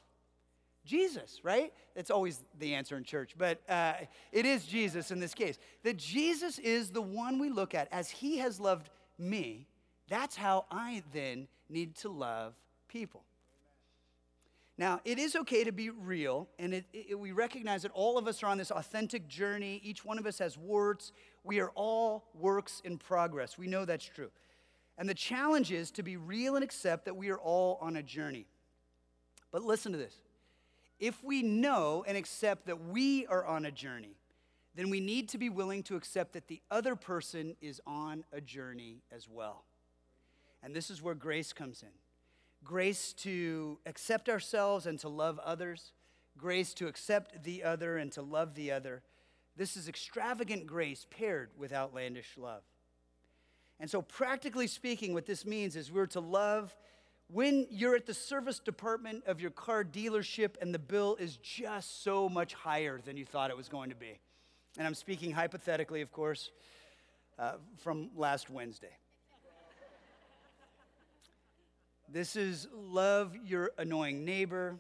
Jesus, 0.86 1.40
right? 1.44 1.72
That's 1.96 2.10
always 2.10 2.44
the 2.58 2.74
answer 2.74 2.98
in 2.98 3.04
church, 3.04 3.36
but 3.38 3.62
uh, 3.70 3.94
it 4.32 4.46
is 4.46 4.66
Jesus 4.66 5.12
in 5.12 5.20
this 5.20 5.34
case. 5.34 5.58
That 5.84 5.98
Jesus 5.98 6.58
is 6.58 6.90
the 6.90 7.02
one 7.02 7.40
we 7.40 7.50
look 7.50 7.76
at 7.76 7.88
as 7.92 8.10
he 8.10 8.40
has 8.40 8.60
loved 8.60 8.90
me. 9.18 9.68
That's 10.08 10.36
how 10.36 10.66
I 10.72 11.04
then 11.14 11.48
need 11.70 11.96
to 11.98 12.10
love 12.10 12.56
people. 12.88 13.24
Now, 14.80 15.02
it 15.04 15.20
is 15.20 15.36
okay 15.36 15.66
to 15.66 15.74
be 15.74 15.90
real, 15.90 16.48
and 16.58 16.74
it, 16.74 16.86
it, 16.94 17.20
we 17.20 17.34
recognize 17.34 17.82
that 17.82 17.92
all 17.94 18.18
of 18.18 18.28
us 18.30 18.42
are 18.42 18.48
on 18.48 18.58
this 18.58 18.72
authentic 18.72 19.28
journey. 19.28 19.82
Each 19.84 20.06
one 20.06 20.18
of 20.18 20.26
us 20.26 20.40
has 20.40 20.58
warts. 20.58 21.12
We 21.44 21.60
are 21.60 21.70
all 21.76 22.30
works 22.34 22.82
in 22.86 22.98
progress. 22.98 23.58
We 23.58 23.68
know 23.68 23.84
that's 23.84 24.06
true. 24.06 24.32
And 25.00 25.08
the 25.08 25.16
challenge 25.16 25.72
is 25.72 25.92
to 25.92 26.04
be 26.04 26.18
real 26.18 26.56
and 26.56 26.64
accept 26.64 27.06
that 27.06 27.16
we 27.16 27.30
are 27.30 27.40
all 27.40 27.80
on 27.82 27.96
a 27.96 28.04
journey. 28.04 28.46
But 29.50 29.64
listen 29.64 29.94
to 29.94 29.98
this 29.98 30.20
if 31.00 31.24
we 31.24 31.42
know 31.42 32.04
and 32.06 32.18
accept 32.18 32.66
that 32.66 32.88
we 32.88 33.26
are 33.28 33.46
on 33.46 33.66
a 33.66 33.72
journey, 33.72 34.18
then 34.76 34.90
we 34.90 35.00
need 35.00 35.30
to 35.30 35.38
be 35.38 35.50
willing 35.50 35.82
to 35.84 35.96
accept 35.96 36.34
that 36.34 36.50
the 36.50 36.62
other 36.70 36.98
person 36.98 37.56
is 37.62 37.82
on 37.88 38.26
a 38.34 38.42
journey 38.42 39.02
as 39.10 39.28
well. 39.30 39.64
And 40.62 40.76
this 40.76 40.90
is 40.92 41.02
where 41.02 41.16
grace 41.16 41.54
comes 41.54 41.82
in 41.82 41.90
grace 42.62 43.14
to 43.14 43.80
accept 43.86 44.28
ourselves 44.28 44.86
and 44.86 45.00
to 45.00 45.08
love 45.08 45.40
others, 45.40 45.94
grace 46.38 46.74
to 46.74 46.88
accept 46.88 47.44
the 47.44 47.64
other 47.64 47.98
and 47.98 48.12
to 48.12 48.22
love 48.22 48.54
the 48.54 48.70
other. 48.70 49.02
This 49.56 49.78
is 49.78 49.88
extravagant 49.88 50.68
grace 50.68 51.08
paired 51.10 51.52
with 51.58 51.72
outlandish 51.72 52.38
love. 52.38 52.64
And 53.80 53.90
so, 53.90 54.02
practically 54.02 54.68
speaking, 54.68 55.14
what 55.14 55.26
this 55.26 55.46
means 55.46 55.76
is 55.76 55.92
we're 55.92 56.06
to 56.08 56.20
love 56.20 56.76
when 57.32 57.68
you're 57.70 57.96
at 57.96 58.06
the 58.06 58.14
service 58.14 58.60
department 58.60 59.24
of 59.26 59.40
your 59.40 59.52
car 59.52 59.84
dealership 59.84 60.56
and 60.62 60.74
the 60.74 60.80
bill 60.80 61.16
is 61.20 61.38
just 61.38 62.04
so 62.04 62.28
much 62.28 62.54
higher 62.54 63.00
than 63.06 63.18
you 63.18 63.26
thought 63.26 63.52
it 63.52 63.58
was 63.58 63.70
going 63.70 63.90
to 63.92 63.96
be. 63.96 64.20
And 64.78 64.88
I'm 64.88 64.96
speaking 64.96 65.32
hypothetically, 65.32 66.02
of 66.02 66.12
course, 66.12 66.52
uh, 67.38 67.54
from 67.78 68.10
last 68.16 68.50
Wednesday. 68.50 68.98
This 72.12 72.36
is 72.36 72.68
love 72.74 73.36
your 73.46 73.72
annoying 73.78 74.26
neighbor. 74.26 74.78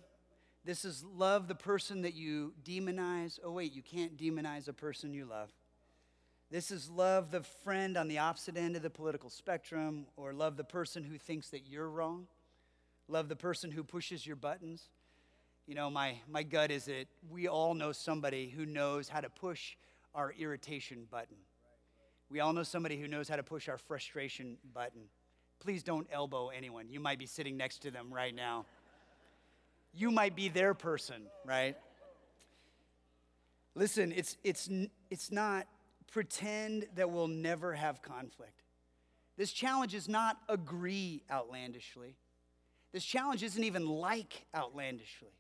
This 0.65 0.83
is 0.83 1.03
love 1.03 1.47
the 1.47 1.55
person 1.55 2.01
that 2.01 2.15
you 2.15 2.53
demonize. 2.63 3.39
Oh, 3.43 3.51
wait, 3.51 3.73
you 3.73 3.83
can't 3.83 4.17
demonize 4.17 4.67
a 4.67 4.73
person 4.73 5.13
you 5.13 5.25
love. 5.25 5.51
This 6.51 6.71
is 6.71 6.89
love 6.89 7.29
the 7.29 7.43
friend 7.43 7.95
on 7.95 8.07
the 8.07 8.17
opposite 8.17 8.57
end 8.57 8.75
of 8.75 8.81
the 8.81 8.89
political 8.89 9.29
spectrum, 9.29 10.07
or 10.17 10.33
love 10.33 10.57
the 10.57 10.63
person 10.63 11.03
who 11.03 11.19
thinks 11.19 11.49
that 11.49 11.67
you're 11.67 11.89
wrong. 11.89 12.25
Love 13.07 13.29
the 13.29 13.35
person 13.35 13.69
who 13.69 13.83
pushes 13.83 14.25
your 14.25 14.35
buttons. 14.35 14.89
You 15.67 15.75
know, 15.75 15.91
my, 15.91 16.15
my 16.27 16.41
gut 16.41 16.71
is 16.71 16.85
that 16.85 17.05
we 17.29 17.47
all 17.47 17.75
know 17.75 17.91
somebody 17.91 18.49
who 18.49 18.65
knows 18.65 19.09
how 19.09 19.21
to 19.21 19.29
push 19.29 19.75
our 20.15 20.33
irritation 20.39 21.05
button. 21.11 21.37
We 22.31 22.39
all 22.39 22.53
know 22.53 22.63
somebody 22.63 22.99
who 22.99 23.07
knows 23.07 23.29
how 23.29 23.35
to 23.35 23.43
push 23.43 23.69
our 23.69 23.77
frustration 23.77 24.57
button. 24.73 25.01
Please 25.59 25.83
don't 25.83 26.07
elbow 26.11 26.49
anyone. 26.49 26.89
You 26.89 26.99
might 26.99 27.19
be 27.19 27.27
sitting 27.27 27.57
next 27.57 27.83
to 27.83 27.91
them 27.91 28.11
right 28.11 28.33
now. 28.33 28.65
You 29.93 30.09
might 30.09 30.35
be 30.35 30.49
their 30.49 30.73
person, 30.73 31.23
right? 31.45 31.75
Listen, 33.75 34.11
it's, 34.11 34.37
it's, 34.43 34.67
it's 35.11 35.31
not 35.31 35.67
pretend 36.09 36.87
that 36.95 37.09
we'll 37.09 37.27
never 37.27 37.73
have 37.73 38.01
conflict. 38.01 38.63
This 39.37 39.51
challenge 39.53 39.93
is 39.93 40.09
not 40.09 40.37
agree 40.49 41.23
outlandishly. 41.31 42.17
This 42.91 43.05
challenge 43.05 43.43
isn't 43.43 43.63
even 43.63 43.87
like 43.87 44.45
outlandishly. 44.55 45.31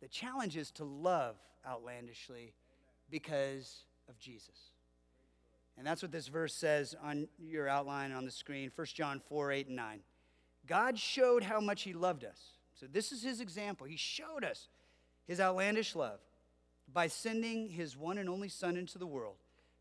The 0.00 0.08
challenge 0.08 0.56
is 0.56 0.70
to 0.72 0.84
love 0.84 1.36
outlandishly 1.66 2.54
because 3.10 3.84
of 4.08 4.18
Jesus. 4.18 4.70
And 5.76 5.86
that's 5.86 6.02
what 6.02 6.12
this 6.12 6.28
verse 6.28 6.54
says 6.54 6.94
on 7.02 7.28
your 7.38 7.68
outline 7.68 8.12
on 8.12 8.24
the 8.24 8.30
screen 8.30 8.70
1 8.74 8.86
John 8.94 9.20
4 9.28 9.52
8 9.52 9.66
and 9.66 9.76
9. 9.76 10.00
God 10.66 10.98
showed 10.98 11.42
how 11.42 11.60
much 11.60 11.82
He 11.82 11.92
loved 11.92 12.24
us. 12.24 12.40
So, 12.74 12.86
this 12.86 13.12
is 13.12 13.22
His 13.22 13.40
example. 13.40 13.86
He 13.86 13.96
showed 13.96 14.44
us 14.44 14.68
His 15.26 15.40
outlandish 15.40 15.94
love 15.94 16.20
by 16.92 17.08
sending 17.08 17.68
His 17.68 17.96
one 17.96 18.18
and 18.18 18.28
only 18.28 18.48
Son 18.48 18.76
into 18.76 18.98
the 18.98 19.06
world 19.06 19.36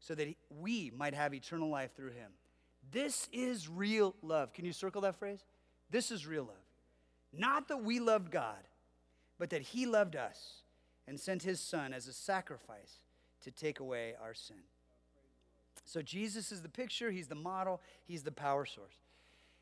so 0.05 0.13
that 0.13 0.27
we 0.49 0.91
might 0.95 1.15
have 1.15 1.33
eternal 1.33 1.69
life 1.69 1.95
through 1.95 2.11
him. 2.11 2.31
This 2.91 3.27
is 3.33 3.67
real 3.67 4.15
love. 4.21 4.53
Can 4.53 4.65
you 4.65 4.73
circle 4.73 5.01
that 5.01 5.15
phrase? 5.15 5.39
This 5.89 6.11
is 6.11 6.27
real 6.27 6.43
love. 6.43 6.55
Not 7.33 7.67
that 7.69 7.83
we 7.83 7.99
loved 7.99 8.31
God, 8.31 8.67
but 9.39 9.49
that 9.49 9.61
He 9.61 9.85
loved 9.85 10.15
us 10.15 10.61
and 11.07 11.19
sent 11.19 11.43
His 11.43 11.59
Son 11.59 11.91
as 11.93 12.07
a 12.07 12.13
sacrifice 12.13 12.99
to 13.41 13.51
take 13.51 13.79
away 13.79 14.13
our 14.21 14.33
sin. 14.33 14.61
So 15.85 16.01
Jesus 16.01 16.51
is 16.51 16.61
the 16.61 16.69
picture, 16.69 17.11
He's 17.11 17.27
the 17.27 17.35
model, 17.35 17.81
He's 18.05 18.23
the 18.23 18.31
power 18.31 18.65
source. 18.65 18.95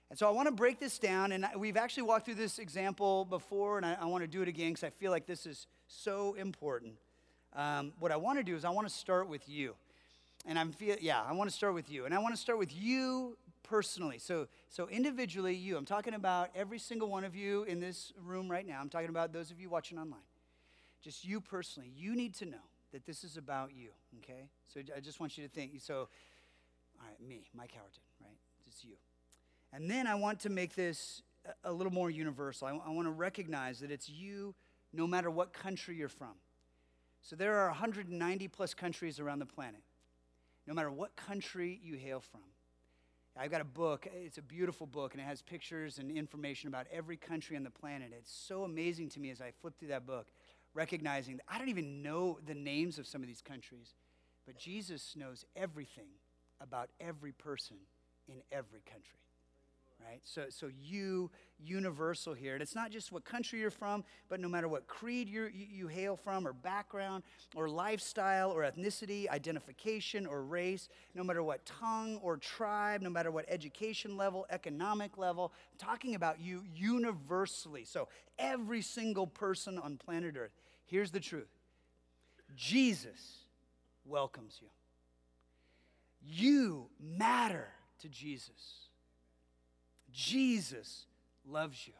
And 0.10 0.20
so 0.20 0.28
I 0.28 0.32
want 0.32 0.48
to 0.48 0.54
break 0.54 0.80
this 0.80 1.00
down, 1.00 1.32
and 1.32 1.48
we've 1.58 1.78
actually 1.78 2.04
walked 2.04 2.26
through 2.26 2.36
this 2.36 2.60
example 2.60 3.26
before, 3.26 3.78
and 3.78 3.86
I, 3.86 3.98
I 4.02 4.06
want 4.06 4.24
to 4.24 4.28
do 4.28 4.42
it 4.42 4.48
again 4.48 4.72
because 4.74 4.84
I 4.84 4.90
feel 4.92 5.10
like 5.10 5.26
this 5.26 5.46
is 5.46 5.68
so 5.88 6.36
important. 6.36 6.96
Um, 7.56 7.94
what 7.98 8.12
I 8.12 8.18
want 8.18 8.38
to 8.38 8.44
do 8.44 8.56
is 8.56 8.66
I 8.66 8.70
want 8.70 8.88
to 8.88 8.94
start 8.94 9.28
with 9.28 9.48
you. 9.48 9.76
And 10.46 10.60
I'm 10.60 10.72
feel 10.72 10.96
yeah, 11.00 11.22
I 11.22 11.34
want 11.34 11.50
to 11.50 11.56
start 11.56 11.74
with 11.74 11.90
you. 11.90 12.06
And 12.06 12.14
I 12.14 12.20
want 12.20 12.36
to 12.36 12.42
start 12.42 12.60
with 12.60 12.76
you 12.76 13.38
personally. 13.64 14.18
So 14.20 14.48
so 14.70 14.88
individually 14.90 15.56
you. 15.56 15.78
I'm 15.78 15.86
talking 15.86 16.14
about 16.14 16.50
every 16.56 16.80
single 16.80 17.10
one 17.10 17.24
of 17.24 17.36
you 17.36 17.64
in 17.64 17.80
this 17.80 18.14
room 18.22 18.52
right 18.52 18.68
now. 18.68 18.80
I'm 18.82 18.90
talking 18.90 19.10
about 19.10 19.32
those 19.32 19.52
of 19.52 19.60
you 19.60 19.70
watching 19.70 19.98
online. 19.98 20.20
Just 21.02 21.26
you 21.26 21.42
personally. 21.42 21.92
You 21.96 22.16
need 22.16 22.34
to 22.36 22.46
know 22.46 22.66
that 22.92 23.06
this 23.06 23.24
is 23.24 23.38
about 23.38 23.74
you, 23.74 23.90
okay? 24.20 24.50
So 24.68 24.82
I 24.96 25.00
just 25.00 25.20
want 25.20 25.38
you 25.38 25.44
to 25.44 25.50
think. 25.50 25.72
So 25.80 25.96
all 27.00 27.08
right, 27.08 27.28
me, 27.28 27.48
Mike 27.54 27.72
Howerton, 27.72 28.04
right? 28.22 28.38
It's 28.68 28.84
you. 28.84 28.96
And 29.72 29.90
then 29.90 30.08
I 30.08 30.16
want 30.16 30.40
to 30.42 30.50
make 30.50 30.76
this 30.76 31.22
a 31.64 31.72
little 31.72 31.92
more 31.92 32.10
universal. 32.10 32.68
I, 32.68 32.72
I 32.72 32.92
want 32.92 33.08
to 33.08 33.12
recognize 33.12 33.80
that 33.80 33.92
it's 33.92 34.10
you 34.10 34.56
no 34.94 35.08
matter 35.08 35.32
what 35.32 35.52
country 35.54 35.96
you're 35.96 36.10
from. 36.10 36.36
So 37.22 37.36
there 37.36 37.58
are 37.58 37.68
190 37.68 38.48
plus 38.50 38.74
countries 38.74 39.20
around 39.20 39.40
the 39.40 39.46
planet 39.46 39.82
no 40.68 40.74
matter 40.74 40.92
what 40.92 41.16
country 41.16 41.80
you 41.84 41.96
hail 41.96 42.20
from. 42.20 42.42
I've 43.36 43.50
got 43.50 43.62
a 43.62 43.66
book, 43.66 44.08
it's 44.14 44.38
a 44.38 44.44
beautiful 44.44 44.86
book, 44.86 45.14
and 45.14 45.22
it 45.22 45.26
has 45.26 45.42
pictures 45.42 45.98
and 45.98 46.12
information 46.12 46.68
about 46.68 46.86
every 46.92 47.18
country 47.18 47.58
on 47.58 47.64
the 47.64 47.72
planet. 47.72 48.12
It's 48.16 48.32
so 48.32 48.64
amazing 48.64 49.10
to 49.10 49.20
me 49.20 49.32
as 49.32 49.42
I 49.42 49.52
flip 49.60 49.74
through 49.80 49.88
that 49.88 50.06
book, 50.06 50.28
recognizing 50.76 51.38
that 51.38 51.46
I 51.48 51.58
don't 51.58 51.70
even 51.70 52.04
know 52.04 52.38
the 52.46 52.54
names 52.54 53.00
of 53.00 53.08
some 53.08 53.22
of 53.22 53.28
these 53.28 53.42
countries, 53.42 53.96
but 54.46 54.58
Jesus 54.58 55.16
knows 55.16 55.46
everything 55.56 56.10
about 56.62 56.90
every 57.00 57.32
person 57.32 57.78
in 58.28 58.42
every 58.52 58.82
country 58.82 59.20
right? 60.08 60.22
So, 60.24 60.46
so 60.50 60.70
you, 60.82 61.32
universal 61.60 62.34
here. 62.34 62.54
And 62.54 62.62
it's 62.62 62.76
not 62.76 62.92
just 62.92 63.12
what 63.12 63.26
country 63.26 63.60
you're 63.60 63.72
from, 63.72 64.04
but 64.30 64.40
no 64.40 64.48
matter 64.48 64.68
what 64.68 64.88
creed 64.88 65.30
you 65.30 65.50
you 65.54 65.88
hail 65.88 66.16
from, 66.16 66.48
or 66.48 66.54
background, 66.54 67.24
or 67.56 67.70
lifestyle, 67.70 68.52
or 68.52 68.62
ethnicity, 68.64 69.30
identification, 69.30 70.26
or 70.26 70.44
race, 70.44 70.90
no 71.16 71.24
matter 71.24 71.44
what 71.44 71.66
tongue 71.66 72.20
or 72.22 72.38
tribe, 72.38 73.02
no 73.02 73.10
matter 73.10 73.32
what 73.32 73.46
education 73.48 74.18
level, 74.18 74.46
economic 74.50 75.18
level, 75.18 75.54
I'm 75.72 75.88
talking 75.88 76.16
about 76.16 76.40
you 76.40 76.64
universally. 76.76 77.86
So 77.86 78.08
every 78.38 78.82
single 78.82 79.28
person 79.28 79.78
on 79.78 79.98
planet 79.98 80.36
Earth. 80.38 80.52
Here's 80.86 81.12
the 81.12 81.20
truth 81.20 81.50
Jesus 82.56 83.46
welcomes 84.06 84.60
you. 84.62 84.68
You 86.26 86.88
matter 87.00 87.68
to 88.00 88.10
Jesus. 88.10 88.90
Jesus 90.14 91.06
loves 91.46 91.88
you. 91.88 91.94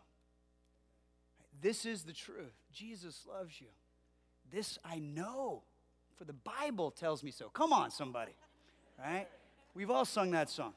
This 1.62 1.86
is 1.86 2.04
the 2.04 2.14
truth. 2.14 2.54
Jesus 2.72 3.26
loves 3.28 3.60
you. 3.60 3.68
This 4.52 4.78
I 4.86 5.00
know, 5.00 5.64
for 6.18 6.26
the 6.26 6.34
Bible 6.34 6.92
tells 6.92 7.24
me 7.24 7.32
so. 7.32 7.50
Come 7.50 7.74
on, 7.74 7.90
somebody. 7.92 8.34
Right? 9.00 9.28
We've 9.74 9.90
all 9.90 10.06
sung 10.06 10.32
that 10.32 10.50
song. 10.50 10.74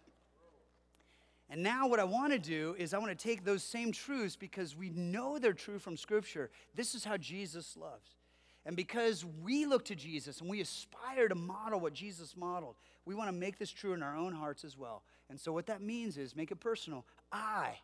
And 1.49 1.63
now, 1.63 1.87
what 1.87 2.01
I 2.01 2.05
want 2.05 2.33
to 2.33 2.39
do 2.41 2.75
is, 2.77 2.93
I 2.93 2.99
want 2.99 3.17
to 3.17 3.29
take 3.29 3.45
those 3.45 3.63
same 3.63 3.93
truths 3.93 4.35
because 4.35 4.75
we 4.75 4.91
know 4.91 5.39
they're 5.39 5.53
true 5.53 5.79
from 5.79 5.97
Scripture. 5.97 6.51
This 6.75 6.95
is 6.95 7.05
how 7.05 7.17
Jesus 7.17 7.77
loves. 7.77 8.17
And 8.65 8.75
because 8.75 9.25
we 9.45 9.65
look 9.65 9.85
to 9.85 9.95
Jesus 9.95 10.41
and 10.41 10.51
we 10.51 10.61
aspire 10.61 11.29
to 11.29 11.37
model 11.37 11.79
what 11.79 11.93
Jesus 11.93 12.37
modeled, 12.37 12.75
we 13.05 13.15
want 13.15 13.29
to 13.29 13.33
make 13.33 13.59
this 13.59 13.71
true 13.71 13.93
in 13.93 14.03
our 14.03 14.17
own 14.17 14.33
hearts 14.33 14.65
as 14.65 14.77
well. 14.77 15.05
And 15.29 15.41
so, 15.41 15.53
what 15.53 15.67
that 15.67 15.83
means 15.83 16.17
is 16.17 16.37
make 16.37 16.51
it 16.51 16.61
personal. 16.61 17.05
I 17.33 17.79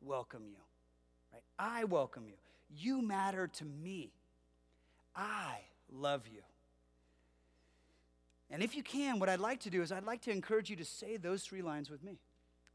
welcome 0.00 0.42
you, 0.46 0.58
right? 1.32 1.42
I 1.58 1.84
welcome 1.84 2.24
you. 2.26 2.34
You 2.70 3.02
matter 3.02 3.46
to 3.46 3.64
me. 3.64 4.12
I 5.14 5.58
love 5.90 6.22
you. 6.32 6.42
And 8.50 8.62
if 8.62 8.74
you 8.74 8.82
can, 8.82 9.18
what 9.18 9.28
I'd 9.28 9.40
like 9.40 9.60
to 9.60 9.70
do 9.70 9.82
is 9.82 9.92
I'd 9.92 10.04
like 10.04 10.22
to 10.22 10.30
encourage 10.30 10.70
you 10.70 10.76
to 10.76 10.84
say 10.84 11.16
those 11.16 11.42
three 11.42 11.62
lines 11.62 11.90
with 11.90 12.02
me 12.02 12.18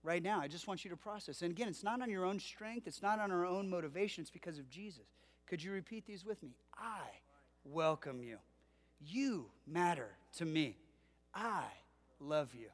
right 0.03 0.21
now. 0.21 0.39
I 0.39 0.47
just 0.47 0.67
want 0.67 0.83
you 0.83 0.91
to 0.91 0.97
process. 0.97 1.41
And 1.41 1.51
again, 1.51 1.67
it's 1.67 1.83
not 1.83 2.01
on 2.01 2.09
your 2.09 2.25
own 2.25 2.39
strength, 2.39 2.87
it's 2.87 3.01
not 3.01 3.19
on 3.19 3.31
our 3.31 3.45
own 3.45 3.69
motivation, 3.69 4.21
it's 4.21 4.29
because 4.29 4.59
of 4.59 4.69
Jesus. 4.69 5.05
Could 5.47 5.63
you 5.63 5.71
repeat 5.71 6.05
these 6.05 6.25
with 6.25 6.41
me? 6.43 6.51
I 6.77 7.01
welcome 7.63 8.21
you. 8.21 8.37
You 8.99 9.47
matter 9.67 10.09
to 10.37 10.45
me. 10.45 10.77
I 11.33 11.63
love 12.19 12.53
you. 12.53 12.67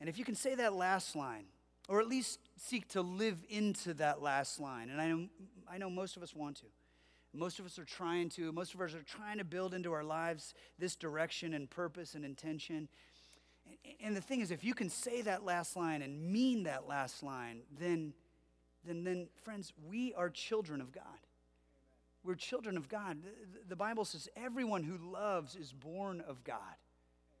And 0.00 0.08
if 0.08 0.18
you 0.18 0.24
can 0.24 0.34
say 0.34 0.54
that 0.54 0.74
last 0.74 1.16
line, 1.16 1.44
or 1.88 2.00
at 2.00 2.08
least 2.08 2.40
seek 2.56 2.88
to 2.88 3.02
live 3.02 3.38
into 3.48 3.94
that 3.94 4.22
last 4.22 4.60
line, 4.60 4.90
and 4.90 5.00
I 5.00 5.08
know, 5.08 5.28
I 5.70 5.78
know 5.78 5.90
most 5.90 6.16
of 6.16 6.22
us 6.22 6.34
want 6.34 6.56
to. 6.56 6.66
Most 7.32 7.58
of 7.58 7.66
us 7.66 7.78
are 7.78 7.84
trying 7.84 8.28
to. 8.30 8.52
Most 8.52 8.74
of 8.74 8.80
us 8.80 8.94
are 8.94 9.02
trying 9.02 9.38
to 9.38 9.44
build 9.44 9.74
into 9.74 9.92
our 9.92 10.04
lives 10.04 10.54
this 10.78 10.94
direction 10.94 11.52
and 11.52 11.68
purpose 11.68 12.14
and 12.14 12.24
intention. 12.24 12.88
And 14.02 14.16
the 14.16 14.20
thing 14.20 14.40
is, 14.40 14.50
if 14.50 14.62
you 14.62 14.74
can 14.74 14.88
say 14.88 15.22
that 15.22 15.44
last 15.44 15.76
line 15.76 16.02
and 16.02 16.32
mean 16.32 16.62
that 16.64 16.86
last 16.86 17.22
line, 17.22 17.62
then, 17.76 18.12
then, 18.84 19.02
then 19.02 19.28
friends, 19.42 19.72
we 19.88 20.14
are 20.14 20.30
children 20.30 20.80
of 20.80 20.92
God. 20.92 21.04
We're 22.22 22.36
children 22.36 22.76
of 22.76 22.88
God. 22.88 23.18
The 23.68 23.76
Bible 23.76 24.04
says 24.04 24.28
everyone 24.36 24.82
who 24.82 24.96
loves 24.96 25.56
is 25.56 25.72
born 25.72 26.22
of 26.26 26.44
God 26.44 26.58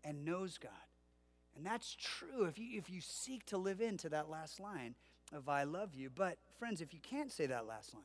and 0.02 0.24
knows 0.24 0.58
God. 0.58 0.72
And 1.56 1.64
that's 1.64 1.96
true 1.98 2.44
if 2.44 2.58
you, 2.58 2.78
if 2.78 2.90
you 2.90 3.00
seek 3.00 3.46
to 3.46 3.58
live 3.58 3.80
into 3.80 4.08
that 4.08 4.28
last 4.28 4.58
line 4.60 4.94
of 5.32 5.48
I 5.48 5.64
love 5.64 5.94
you. 5.94 6.10
But, 6.14 6.38
friends, 6.58 6.80
if 6.80 6.92
you 6.92 7.00
can't 7.00 7.30
say 7.30 7.46
that 7.46 7.66
last 7.66 7.94
line, 7.94 8.02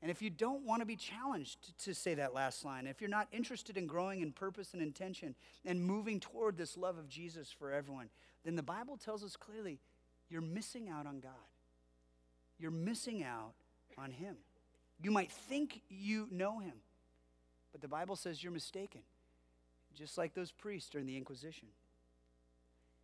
and 0.00 0.10
if 0.10 0.20
you 0.20 0.30
don't 0.30 0.64
want 0.64 0.80
to 0.80 0.86
be 0.86 0.96
challenged 0.96 1.78
to 1.84 1.94
say 1.94 2.14
that 2.14 2.34
last 2.34 2.64
line, 2.64 2.86
if 2.86 3.00
you're 3.00 3.10
not 3.10 3.28
interested 3.32 3.76
in 3.76 3.86
growing 3.86 4.20
in 4.20 4.32
purpose 4.32 4.72
and 4.72 4.82
intention 4.82 5.34
and 5.64 5.84
moving 5.84 6.18
toward 6.18 6.56
this 6.56 6.76
love 6.76 6.98
of 6.98 7.08
Jesus 7.08 7.52
for 7.56 7.72
everyone, 7.72 8.08
then 8.44 8.56
the 8.56 8.62
Bible 8.62 8.96
tells 8.96 9.22
us 9.22 9.36
clearly 9.36 9.78
you're 10.28 10.40
missing 10.40 10.88
out 10.88 11.06
on 11.06 11.20
God. 11.20 11.32
You're 12.58 12.72
missing 12.72 13.22
out 13.22 13.54
on 13.96 14.10
Him. 14.10 14.36
You 15.02 15.10
might 15.10 15.32
think 15.32 15.80
you 15.88 16.28
know 16.30 16.60
him, 16.60 16.74
but 17.72 17.80
the 17.80 17.88
Bible 17.88 18.14
says 18.14 18.42
you're 18.42 18.52
mistaken, 18.52 19.00
just 19.94 20.16
like 20.16 20.32
those 20.32 20.52
priests 20.52 20.88
during 20.88 21.06
the 21.06 21.16
Inquisition. 21.16 21.68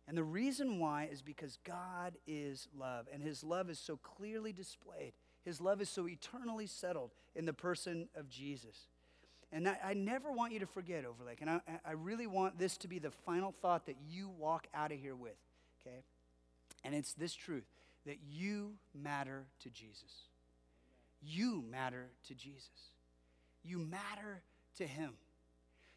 And 0.09 0.17
the 0.17 0.23
reason 0.23 0.79
why 0.79 1.07
is 1.11 1.21
because 1.21 1.59
God 1.63 2.15
is 2.25 2.67
love, 2.75 3.05
and 3.13 3.21
his 3.21 3.43
love 3.43 3.69
is 3.69 3.77
so 3.77 3.95
clearly 3.95 4.51
displayed. 4.51 5.13
His 5.45 5.61
love 5.61 5.81
is 5.81 5.89
so 5.89 6.07
eternally 6.07 6.65
settled 6.65 7.11
in 7.35 7.45
the 7.45 7.53
person 7.53 8.09
of 8.15 8.27
Jesus. 8.27 8.87
And 9.51 9.69
I, 9.69 9.77
I 9.85 9.93
never 9.93 10.31
want 10.31 10.51
you 10.51 10.59
to 10.61 10.65
forget, 10.65 11.05
Overlake, 11.05 11.41
and 11.41 11.49
I, 11.51 11.61
I 11.85 11.91
really 11.91 12.25
want 12.25 12.57
this 12.57 12.75
to 12.77 12.87
be 12.87 12.97
the 12.97 13.11
final 13.11 13.53
thought 13.61 13.85
that 13.85 13.97
you 14.09 14.29
walk 14.29 14.65
out 14.73 14.91
of 14.91 14.97
here 14.99 15.15
with, 15.15 15.37
okay? 15.79 15.99
And 16.83 16.95
it's 16.95 17.13
this 17.13 17.35
truth 17.35 17.65
that 18.07 18.17
you 18.27 18.73
matter 18.99 19.45
to 19.59 19.69
Jesus. 19.69 20.23
You 21.21 21.63
matter 21.69 22.07
to 22.27 22.33
Jesus. 22.33 22.95
You 23.63 23.77
matter 23.77 24.41
to 24.77 24.87
him. 24.87 25.11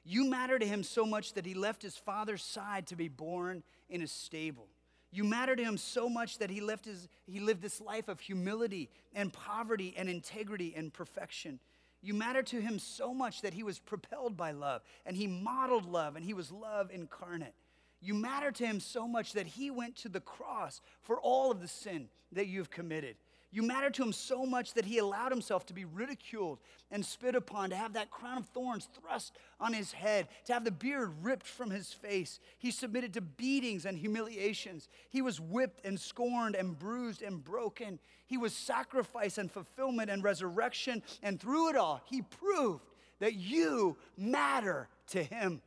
You 0.05 0.25
matter 0.29 0.59
to 0.59 0.67
him 0.67 0.83
so 0.83 1.07
much 1.07 1.35
that 1.35 1.47
he 1.47 1.55
left 1.55 1.83
his 1.83 1.97
father's 1.97 2.43
side 2.43 2.87
to 2.89 2.97
be 2.97 3.09
born 3.09 3.63
in 3.89 4.03
a 4.03 4.07
stable. 4.07 4.69
You 5.13 5.25
matter 5.25 5.55
to 5.55 5.63
him 5.63 5.77
so 5.77 6.09
much 6.09 6.39
that 6.39 6.51
he, 6.51 6.61
left 6.61 6.87
his, 6.87 7.09
he 7.27 7.39
lived 7.39 7.63
this 7.63 7.81
life 7.81 8.09
of 8.09 8.19
humility 8.19 8.89
and 9.15 9.33
poverty 9.33 9.95
and 9.97 10.09
integrity 10.09 10.73
and 10.75 10.93
perfection. 10.93 11.61
You 12.01 12.15
matter 12.15 12.43
to 12.43 12.61
him 12.61 12.79
so 12.79 13.15
much 13.15 13.43
that 13.43 13.55
he 13.55 13.63
was 13.63 13.79
propelled 13.79 14.37
by 14.37 14.53
love 14.53 14.83
and 15.07 15.17
he 15.17 15.27
modeled 15.27 15.85
love 15.85 16.17
and 16.17 16.25
he 16.25 16.35
was 16.35 16.51
love 16.51 16.91
incarnate. 16.91 17.55
You 18.01 18.15
matter 18.15 18.51
to 18.51 18.67
him 18.67 18.81
so 18.81 19.07
much 19.07 19.35
that 19.35 19.47
he 19.47 19.71
went 19.71 19.97
to 19.97 20.09
the 20.09 20.21
cross 20.21 20.81
for 21.03 21.21
all 21.21 21.53
of 21.53 21.61
the 21.61 21.69
sin 21.69 22.09
that 22.33 22.49
you've 22.49 22.71
committed. 22.71 23.17
You 23.55 23.63
matter 23.63 23.91
to 23.91 24.03
him 24.03 24.15
so 24.15 24.47
much 24.47 24.73
that 24.75 24.87
he 24.87 24.97
allowed 24.97 25.31
himself 25.31 25.67
to 25.67 25.75
be 25.75 25.85
ridiculed 25.85 26.59
and 26.91 27.05
spit 27.05 27.35
upon, 27.35 27.69
to 27.69 27.77
have 27.77 27.93
that 27.93 28.11
crown 28.11 28.39
of 28.39 28.47
thorns 28.47 28.89
thrust 28.99 29.37
on 29.61 29.75
his 29.75 29.93
head, 29.93 30.29
to 30.47 30.55
have 30.55 30.65
the 30.65 30.71
beard 30.71 31.13
ripped 31.23 31.47
from 31.47 31.71
his 31.71 31.93
face. 31.93 32.41
He 32.59 32.71
submitted 32.71 33.13
to 33.13 33.21
beatings 33.21 33.85
and 33.85 33.99
humiliations. 33.99 34.89
He 35.11 35.21
was 35.21 35.39
whipped 35.39 35.85
and 35.85 36.01
scorned 36.01 36.55
and 36.55 36.79
bruised 36.79 37.21
and 37.21 37.45
broken. 37.45 37.99
He 38.27 38.39
was 38.39 38.55
sacrifice 38.55 39.37
and 39.37 39.53
fulfillment 39.53 40.11
and 40.11 40.25
resurrection. 40.25 41.03
And 41.23 41.39
through 41.39 41.71
it 41.71 41.77
all, 41.77 42.01
he 42.07 42.23
proved 42.23 42.85
that 43.21 43.35
you 43.35 43.99
matter 44.17 44.89
to 45.09 45.23
him. 45.23 45.61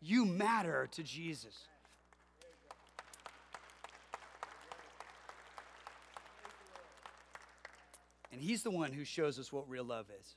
You 0.00 0.24
matter 0.24 0.88
to 0.92 1.02
Jesus. 1.02 1.58
And 8.32 8.40
He's 8.40 8.62
the 8.62 8.70
one 8.70 8.92
who 8.92 9.04
shows 9.04 9.38
us 9.38 9.52
what 9.52 9.68
real 9.68 9.84
love 9.84 10.06
is. 10.20 10.36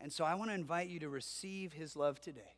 And 0.00 0.12
so 0.12 0.24
I 0.24 0.34
want 0.34 0.50
to 0.50 0.54
invite 0.54 0.88
you 0.88 1.00
to 1.00 1.08
receive 1.08 1.72
His 1.72 1.96
love 1.96 2.20
today. 2.20 2.54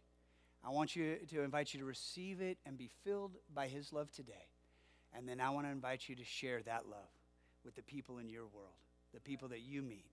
I 0.65 0.71
want 0.71 0.95
you 0.95 1.17
to 1.31 1.43
invite 1.43 1.73
you 1.73 1.81
to 1.81 1.87
receive 1.87 2.41
it 2.41 2.59
and 2.67 2.77
be 2.77 2.91
filled 3.05 3.37
by 3.55 3.69
His 3.69 3.93
love 3.93 4.11
today. 4.13 4.49
And 5.17 5.29
then 5.29 5.41
I 5.41 5.51
want 5.51 5.67
to 5.67 5.71
invite 5.71 6.09
you 6.09 6.15
to 6.17 6.25
share 6.25 6.63
that 6.63 6.89
love 6.89 7.11
with 7.65 7.75
the 7.75 7.83
people 7.83 8.19
in 8.19 8.29
your 8.29 8.47
world, 8.47 8.77
the 9.13 9.21
people 9.21 9.49
that 9.49 9.61
you 9.61 9.83
meet, 9.83 10.07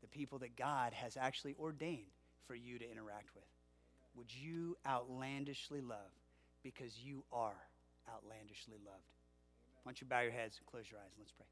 the 0.00 0.08
people 0.08 0.38
that 0.38 0.56
God 0.56 0.92
has 0.92 1.16
actually 1.16 1.54
ordained 1.58 2.10
for 2.46 2.54
you 2.54 2.78
to 2.78 2.90
interact 2.90 3.34
with. 3.34 3.44
Would 4.16 4.34
you 4.34 4.76
outlandishly 4.86 5.80
love 5.80 5.98
because 6.62 6.98
you 6.98 7.22
are 7.32 7.56
outlandishly 8.12 8.78
loved? 8.84 9.12
Why 9.82 9.90
don't 9.90 10.00
you 10.00 10.06
bow 10.06 10.20
your 10.20 10.32
heads 10.32 10.56
and 10.58 10.66
close 10.66 10.90
your 10.90 11.00
eyes 11.00 11.12
and 11.16 11.20
let's 11.20 11.32
pray. 11.32 11.46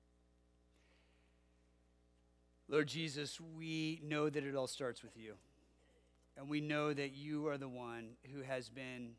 Lord 2.69 2.87
Jesus, 2.87 3.41
we 3.41 4.01
know 4.05 4.29
that 4.29 4.45
it 4.45 4.55
all 4.55 4.66
starts 4.66 5.03
with 5.03 5.16
you. 5.16 5.35
And 6.37 6.49
we 6.49 6.61
know 6.61 6.93
that 6.93 7.14
you 7.14 7.49
are 7.49 7.59
the 7.59 7.69
one 7.69 8.11
who 8.33 8.43
has 8.43 8.69
been 8.69 9.12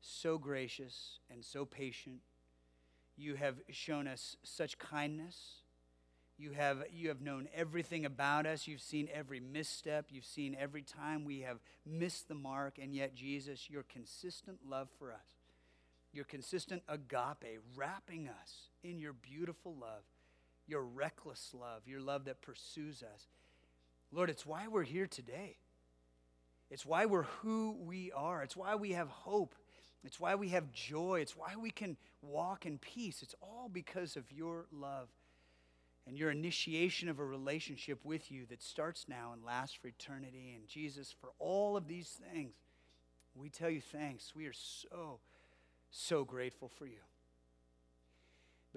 so 0.00 0.38
gracious 0.38 1.18
and 1.30 1.44
so 1.44 1.64
patient. 1.64 2.20
You 3.16 3.34
have 3.34 3.56
shown 3.70 4.06
us 4.06 4.36
such 4.44 4.78
kindness. 4.78 5.62
You 6.38 6.52
have, 6.52 6.84
you 6.92 7.08
have 7.08 7.20
known 7.20 7.48
everything 7.52 8.06
about 8.06 8.46
us. 8.46 8.68
You've 8.68 8.80
seen 8.80 9.08
every 9.12 9.40
misstep. 9.40 10.06
You've 10.10 10.24
seen 10.24 10.56
every 10.58 10.82
time 10.82 11.24
we 11.24 11.40
have 11.40 11.58
missed 11.84 12.28
the 12.28 12.34
mark. 12.34 12.78
And 12.80 12.94
yet, 12.94 13.16
Jesus, 13.16 13.68
your 13.68 13.82
consistent 13.82 14.58
love 14.66 14.88
for 14.98 15.12
us, 15.12 15.18
your 16.12 16.24
consistent 16.24 16.82
agape, 16.88 17.58
wrapping 17.76 18.28
us 18.28 18.68
in 18.84 19.00
your 19.00 19.12
beautiful 19.12 19.74
love, 19.74 20.04
your 20.68 20.82
reckless 20.82 21.54
love, 21.54 21.82
your 21.86 22.00
love 22.00 22.26
that 22.26 22.42
pursues 22.42 23.02
us. 23.02 23.26
Lord, 24.12 24.30
it's 24.30 24.46
why 24.46 24.68
we're 24.68 24.84
here 24.84 25.06
today. 25.06 25.56
It's 26.70 26.84
why 26.84 27.06
we're 27.06 27.24
who 27.24 27.76
we 27.80 28.12
are. 28.12 28.42
It's 28.42 28.56
why 28.56 28.74
we 28.74 28.92
have 28.92 29.08
hope. 29.08 29.54
It's 30.04 30.20
why 30.20 30.34
we 30.34 30.50
have 30.50 30.72
joy. 30.72 31.20
It's 31.20 31.36
why 31.36 31.54
we 31.60 31.70
can 31.70 31.96
walk 32.22 32.66
in 32.66 32.78
peace. 32.78 33.22
It's 33.22 33.34
all 33.40 33.68
because 33.72 34.16
of 34.16 34.30
your 34.30 34.66
love 34.70 35.08
and 36.06 36.16
your 36.16 36.30
initiation 36.30 37.08
of 37.08 37.18
a 37.18 37.24
relationship 37.24 38.04
with 38.04 38.30
you 38.30 38.46
that 38.46 38.62
starts 38.62 39.06
now 39.08 39.32
and 39.32 39.44
lasts 39.44 39.76
for 39.80 39.88
eternity. 39.88 40.54
And 40.54 40.66
Jesus, 40.66 41.14
for 41.18 41.30
all 41.38 41.76
of 41.76 41.86
these 41.86 42.18
things, 42.32 42.54
we 43.34 43.50
tell 43.50 43.70
you 43.70 43.80
thanks. 43.80 44.34
We 44.34 44.46
are 44.46 44.54
so, 44.54 45.20
so 45.90 46.24
grateful 46.24 46.68
for 46.68 46.86
you. 46.86 47.00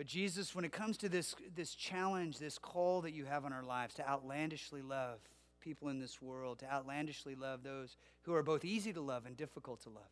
But 0.02 0.08
Jesus, 0.08 0.56
when 0.56 0.66
it 0.66 0.72
comes 0.72 0.98
to 0.98 1.10
this, 1.10 1.36
this 1.56 1.76
challenge, 1.76 2.40
this 2.40 2.58
call 2.58 3.02
that 3.02 3.14
you 3.14 3.26
have 3.26 3.46
on 3.46 3.54
our 3.54 3.62
lives 3.62 3.94
to 3.94 4.10
outlandishly 4.10 4.82
love 4.82 5.20
people 5.60 5.90
in 5.90 6.00
this 6.00 6.20
world, 6.20 6.58
to 6.58 6.74
outlandishly 6.74 7.36
love 7.36 7.62
those 7.62 7.98
who 8.24 8.34
are 8.34 8.42
both 8.42 8.66
easy 8.66 8.92
to 8.94 9.00
love 9.00 9.28
and 9.28 9.38
difficult 9.38 9.80
to 9.84 9.90
love, 9.90 10.10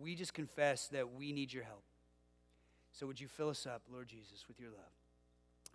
we 0.00 0.16
just 0.16 0.34
confess 0.34 0.88
that 0.88 1.14
we 1.14 1.30
need 1.30 1.52
your 1.52 1.62
help. 1.62 1.84
So 2.90 3.06
would 3.06 3.20
you 3.20 3.28
fill 3.28 3.50
us 3.50 3.68
up, 3.68 3.82
Lord 3.88 4.08
Jesus, 4.08 4.48
with 4.48 4.58
your 4.58 4.70
love? 4.70 4.90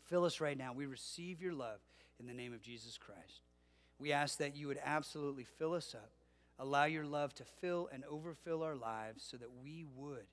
Fill 0.04 0.26
us 0.26 0.42
right 0.42 0.58
now. 0.58 0.74
We 0.74 0.86
receive 0.86 1.42
your 1.42 1.54
love 1.54 1.80
in 2.20 2.28
the 2.28 2.34
name 2.34 2.54
of 2.54 2.62
Jesus 2.62 2.98
Christ. 2.98 3.44
We 4.00 4.12
ask 4.12 4.38
that 4.40 4.58
you 4.58 4.68
would 4.68 4.82
absolutely 4.84 5.46
fill 5.46 5.76
us 5.76 5.96
up. 5.96 6.12
Allow 6.60 6.84
your 6.84 7.06
love 7.06 7.34
to 7.36 7.46
fill 7.62 7.88
and 7.94 8.04
overfill 8.04 8.64
our 8.64 8.76
lives 8.76 9.24
so 9.24 9.38
that 9.38 9.64
we 9.64 9.86
would 9.96 10.26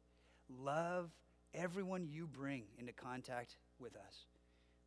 love 0.49 1.11
everyone 1.57 2.07
you 2.09 2.27
bring 2.27 2.65
into 2.79 2.93
contact 2.93 3.57
with 3.81 3.97
us. 3.97 4.27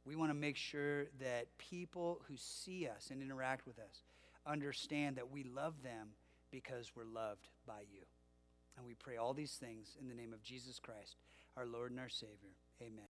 We 0.05 0.15
want 0.15 0.29
to 0.29 0.35
make 0.37 0.55
sure 0.55 1.05
that 1.19 1.47
people 1.57 2.21
who 2.27 2.35
see 2.37 2.87
us 2.87 3.09
and 3.11 3.21
interact 3.21 3.65
with 3.65 3.79
us 3.79 4.03
understand 4.45 5.17
that 5.17 5.31
we 5.31 5.43
love 5.43 5.83
them 5.83 6.09
because 6.51 6.91
we're 6.95 7.03
loved 7.03 7.47
by 7.67 7.81
you. 7.91 8.01
And 8.77 8.85
we 8.85 8.93
pray 8.93 9.17
all 9.17 9.33
these 9.33 9.53
things 9.53 9.97
in 9.99 10.07
the 10.07 10.15
name 10.15 10.33
of 10.33 10.41
Jesus 10.41 10.79
Christ, 10.79 11.17
our 11.57 11.65
Lord 11.65 11.91
and 11.91 11.99
our 11.99 12.09
Savior. 12.09 12.55
Amen. 12.81 13.05